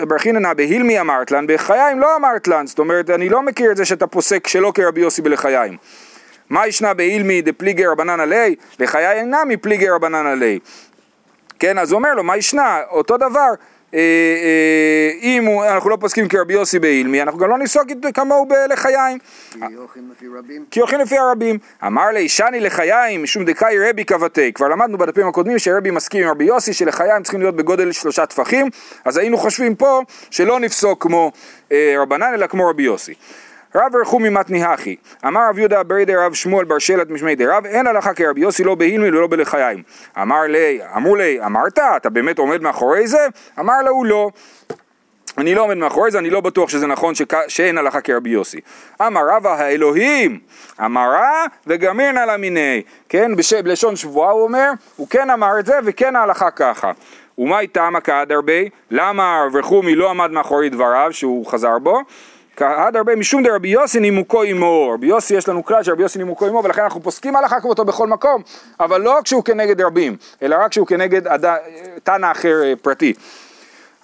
ברכיננה 0.09 0.55
בהילמי 0.55 1.01
אמרת 1.01 1.31
לן, 1.31 1.45
בחיים 1.49 2.01
לא 2.01 2.17
אמרת 2.17 2.49
לן, 2.49 2.67
זאת 2.67 2.79
אומרת 2.79 3.11
אני 3.11 3.29
לא 3.29 3.43
מכיר 3.43 3.71
את 3.71 3.77
זה 3.77 3.85
שאתה 3.85 4.07
פוסק 4.07 4.47
שלא 4.47 4.73
כרבי 4.75 5.01
יוסי 5.01 5.23
בלחיים. 5.23 5.77
מה 6.51 6.67
ישנה 6.67 6.95
באילמי 6.95 7.43
דפליגי 7.43 7.87
רבנן 7.87 8.21
עלי? 8.21 8.55
לחיי 8.79 9.13
אינה 9.13 9.45
מפליגי 9.45 9.89
רבנן 9.89 10.27
עלי. 10.27 10.59
כן, 11.61 11.79
אז 11.79 11.93
הוא 11.93 11.99
אומר 11.99 12.15
לו, 12.15 12.25
מה 12.25 12.37
ישנה? 12.37 12.81
אותו 12.91 13.17
דבר, 13.17 13.51
אה, 13.95 13.99
אה, 13.99 15.11
אם 15.23 15.45
הוא, 15.45 15.65
אנחנו 15.65 15.91
לא 15.91 15.97
פוסקים 16.01 16.29
כרבי 16.29 16.55
יוסי 16.55 16.79
באילמי, 16.79 17.23
אנחנו 17.23 17.39
גם 17.39 17.51
לא 17.51 17.59
נפסוק 17.59 17.85
כמוהו 18.15 18.47
בלחיים. 18.47 19.19
כי 19.51 19.59
הולכים 19.77 20.11
לפי 20.11 20.27
רבים. 20.39 20.65
כי 20.71 20.81
הולכים 20.81 21.01
לפי 21.01 21.19
הרבים. 21.19 21.59
אמר 21.87 22.11
לי, 22.11 22.29
שני 22.29 22.61
לחיים, 22.61 23.23
משום 23.23 23.45
דקאי 23.45 23.89
רבי 23.89 24.05
כבתי. 24.05 24.53
כבר 24.53 24.69
למדנו 24.69 24.99
בדפים 24.99 25.29
הקודמים 25.29 25.59
שרבי 25.59 25.91
מסכים 25.91 26.23
עם 26.23 26.31
רבי 26.31 26.45
יוסי, 26.45 26.73
שלחיים 26.73 27.23
צריכים 27.23 27.41
להיות 27.41 27.57
בגודל 27.57 27.93
שלושה 27.93 28.27
טפחים, 28.27 28.69
אז 29.05 29.17
היינו 29.17 29.39
חושבים 29.39 29.75
פה 29.75 30.03
שלא 30.31 30.61
נפסוק 30.61 31.03
כמו 31.03 31.33
אה, 31.73 31.95
רבנן, 31.99 32.35
אלא 32.35 32.47
כמו 32.47 32.69
רבי 32.69 32.83
יוסי. 32.83 33.15
רב 33.75 33.97
רחומי 34.03 34.29
מתני 34.29 34.65
הכי, 34.65 34.97
אמר 35.27 35.41
רב 35.49 35.59
יהודה 35.59 35.83
ברי 35.83 36.05
דרב 36.05 36.35
שמואל 36.35 36.65
בר 36.65 36.79
שלט 36.79 37.11
משמי 37.11 37.35
דרב, 37.35 37.67
אין 37.67 37.87
הלכה 37.87 38.15
כרבי 38.15 38.41
יוסי 38.41 38.65
לא 38.65 38.75
בהילמי 38.75 39.09
ולא 39.09 39.27
בלחיים. 39.27 39.83
אמר 40.23 40.43
לי, 40.49 40.81
אמרו 40.97 41.17
לי, 41.17 41.41
אמרת, 41.47 41.79
אתה 41.97 42.11
באמת 42.11 42.39
עומד 42.39 42.63
מאחורי 42.63 43.07
זה? 43.07 43.27
אמר 43.59 43.83
לו, 43.83 44.05
לא. 44.05 44.31
אני 45.39 45.55
לא 45.55 45.63
עומד 45.63 45.77
מאחורי 45.77 46.11
זה, 46.11 46.19
אני 46.19 46.31
לא 46.31 46.41
בטוח 46.41 46.69
שזה 46.69 46.87
נכון 46.87 47.15
שכ... 47.15 47.35
שאין 47.49 47.79
הלכה 47.79 48.01
כרבי 48.01 48.31
יוסי. 48.31 48.61
אמר 49.07 49.21
רבא 49.31 49.55
האלוהים, 49.55 50.39
אמרה 50.85 51.45
וגמירנא 51.67 52.21
לה 52.21 52.37
מיני. 52.37 52.83
כן, 53.09 53.37
בש... 53.37 53.53
בלשון 53.53 53.97
שבועה 53.97 54.31
הוא 54.31 54.43
אומר, 54.43 54.71
הוא 54.97 55.07
כן 55.11 55.31
אמר 55.31 55.59
את 55.59 55.67
זה 55.67 55.75
וכן 55.85 56.17
ההלכה 56.17 56.51
ככה. 56.51 56.93
ומאי 57.39 57.67
תמא 57.67 58.01
כעד 58.05 58.33
הרבה? 58.33 58.53
למה 58.91 59.43
רב 59.47 59.57
רחומי 59.57 59.95
לא 59.95 60.11
עמד 60.11 60.31
מאחורי 60.31 60.69
דבריו 60.69 61.09
שהוא 61.13 61.47
חזר 61.47 61.79
בו? 61.79 62.01
כעד 62.61 62.97
הרבה 62.97 63.17
משום 63.17 63.43
דרבי 63.43 63.69
יוסי 63.69 64.01
נימוקו 64.01 64.43
עמו, 64.43 64.91
רבי 64.95 65.07
יוסי 65.07 65.35
יש 65.35 65.49
לנו 65.49 65.65
כלל 65.65 65.83
שרבי 65.83 66.03
יוסי 66.03 66.19
נימוקו 66.19 66.47
עמו 66.47 66.65
ולכן 66.65 66.83
אנחנו 66.83 67.03
פוסקים 67.03 67.37
הלכה 67.37 67.61
כמותו 67.61 67.85
בכל 67.85 68.07
מקום, 68.07 68.43
אבל 68.81 69.01
לא 69.01 69.19
כשהוא 69.25 69.45
כנגד 69.45 69.81
רבים, 69.81 70.17
אלא 70.43 70.57
רק 70.61 70.71
כשהוא 70.71 70.87
כנגד 70.87 71.27
אד... 71.27 71.45
תנא 72.03 72.31
אחר 72.31 72.63
אה, 72.63 72.73
פרטי. 72.83 73.13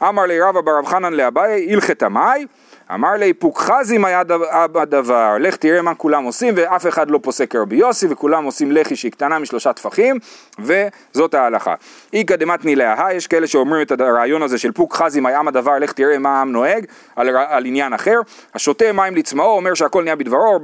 אמר 0.02 0.22
לי 0.22 0.40
רבא 0.40 0.60
ברב 0.60 0.86
חנן 0.86 1.12
לאביי, 1.12 1.72
הלכת 1.72 2.02
מאי, 2.02 2.46
אמר 2.94 3.12
לי 3.12 3.33
פוקחזי 3.33 3.99
מה 3.99 4.11
יד 4.11 4.33
הדבר, 4.75 5.37
לך 5.40 5.57
תראה 5.57 5.83
מה 5.83 5.94
כולם 5.94 6.25
עושים 6.25 6.55
ואף 6.57 6.87
אחד 6.87 7.11
לא 7.11 7.18
פוסק 7.22 7.51
כרבי 7.51 7.77
יוסי 7.77 8.07
וכולם 8.11 8.44
עושים 8.44 8.72
לחי 8.72 8.96
שהיא 8.96 9.12
קטנה 9.12 9.38
משלושה 9.38 9.72
טפחים 9.72 10.18
וזאת 10.59 11.35
ההלכה. 11.35 11.75
איכא 12.12 12.37
דמתני 12.37 12.77
להא, 12.77 13.12
יש 13.12 13.27
כאלה 13.27 13.46
שאומרים 13.46 13.83
את 13.83 14.01
הרעיון 14.01 14.42
הזה 14.42 14.59
של 14.59 14.72
פוקחזי 14.72 15.20
מה 15.20 15.33
ים 15.33 15.49
הדבר, 15.49 15.79
לך 15.79 15.92
תראה 15.92 16.18
מה 16.18 16.38
העם 16.38 16.53
נוהג 16.53 16.85
על, 17.16 17.37
על 17.37 17.64
עניין 17.66 17.92
אחר, 17.92 18.20
השותה 18.55 18.92
מים 18.92 19.16
לצמאו 19.16 19.57
אומר 19.57 19.75
שהכל 19.75 20.03
נהיה 20.03 20.16
בדברו, 20.16 20.61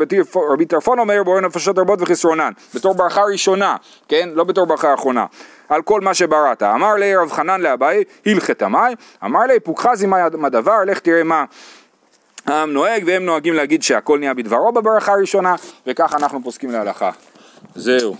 רבי 0.52 0.64
טרפון 0.64 0.98
אומר 0.98 1.22
בורא 1.22 1.40
נפשות 1.40 1.78
רבות 1.78 2.02
וחסרונן, 2.02 2.52
בתור 2.74 2.94
ברכה 2.94 3.22
ראשונה, 3.22 3.76
כן? 4.08 4.28
לא 4.34 4.44
בתור 4.44 4.66
ברכה 4.66 4.94
אחרונה. 4.94 5.26
על 5.68 5.82
כל 5.82 6.00
מה 6.00 6.14
שבראת. 6.14 6.62
אמר 6.62 6.94
לי 6.94 7.16
רב 7.16 7.32
חנן 7.32 7.60
לאביי, 7.60 8.04
הלכת 8.26 8.62
מאי, 8.62 8.94
אמר 9.24 9.40
לי 9.40 9.60
פוקחזי 9.60 10.06
מה 10.06 10.24
הדבר, 10.44 10.84
לך 10.86 10.98
תראה 10.98 11.22
מה 11.22 11.44
העם 12.46 12.72
נוהג, 12.72 13.02
והם 13.06 13.24
נוהגים 13.24 13.54
להגיד 13.54 13.82
שהכל 13.82 14.18
נהיה 14.18 14.34
בדברו 14.34 14.72
בברכה 14.72 15.12
הראשונה, 15.12 15.54
וכך 15.86 16.14
אנחנו 16.14 16.44
פוסקים 16.44 16.70
להלכה. 16.70 17.10
זהו. 17.74 18.16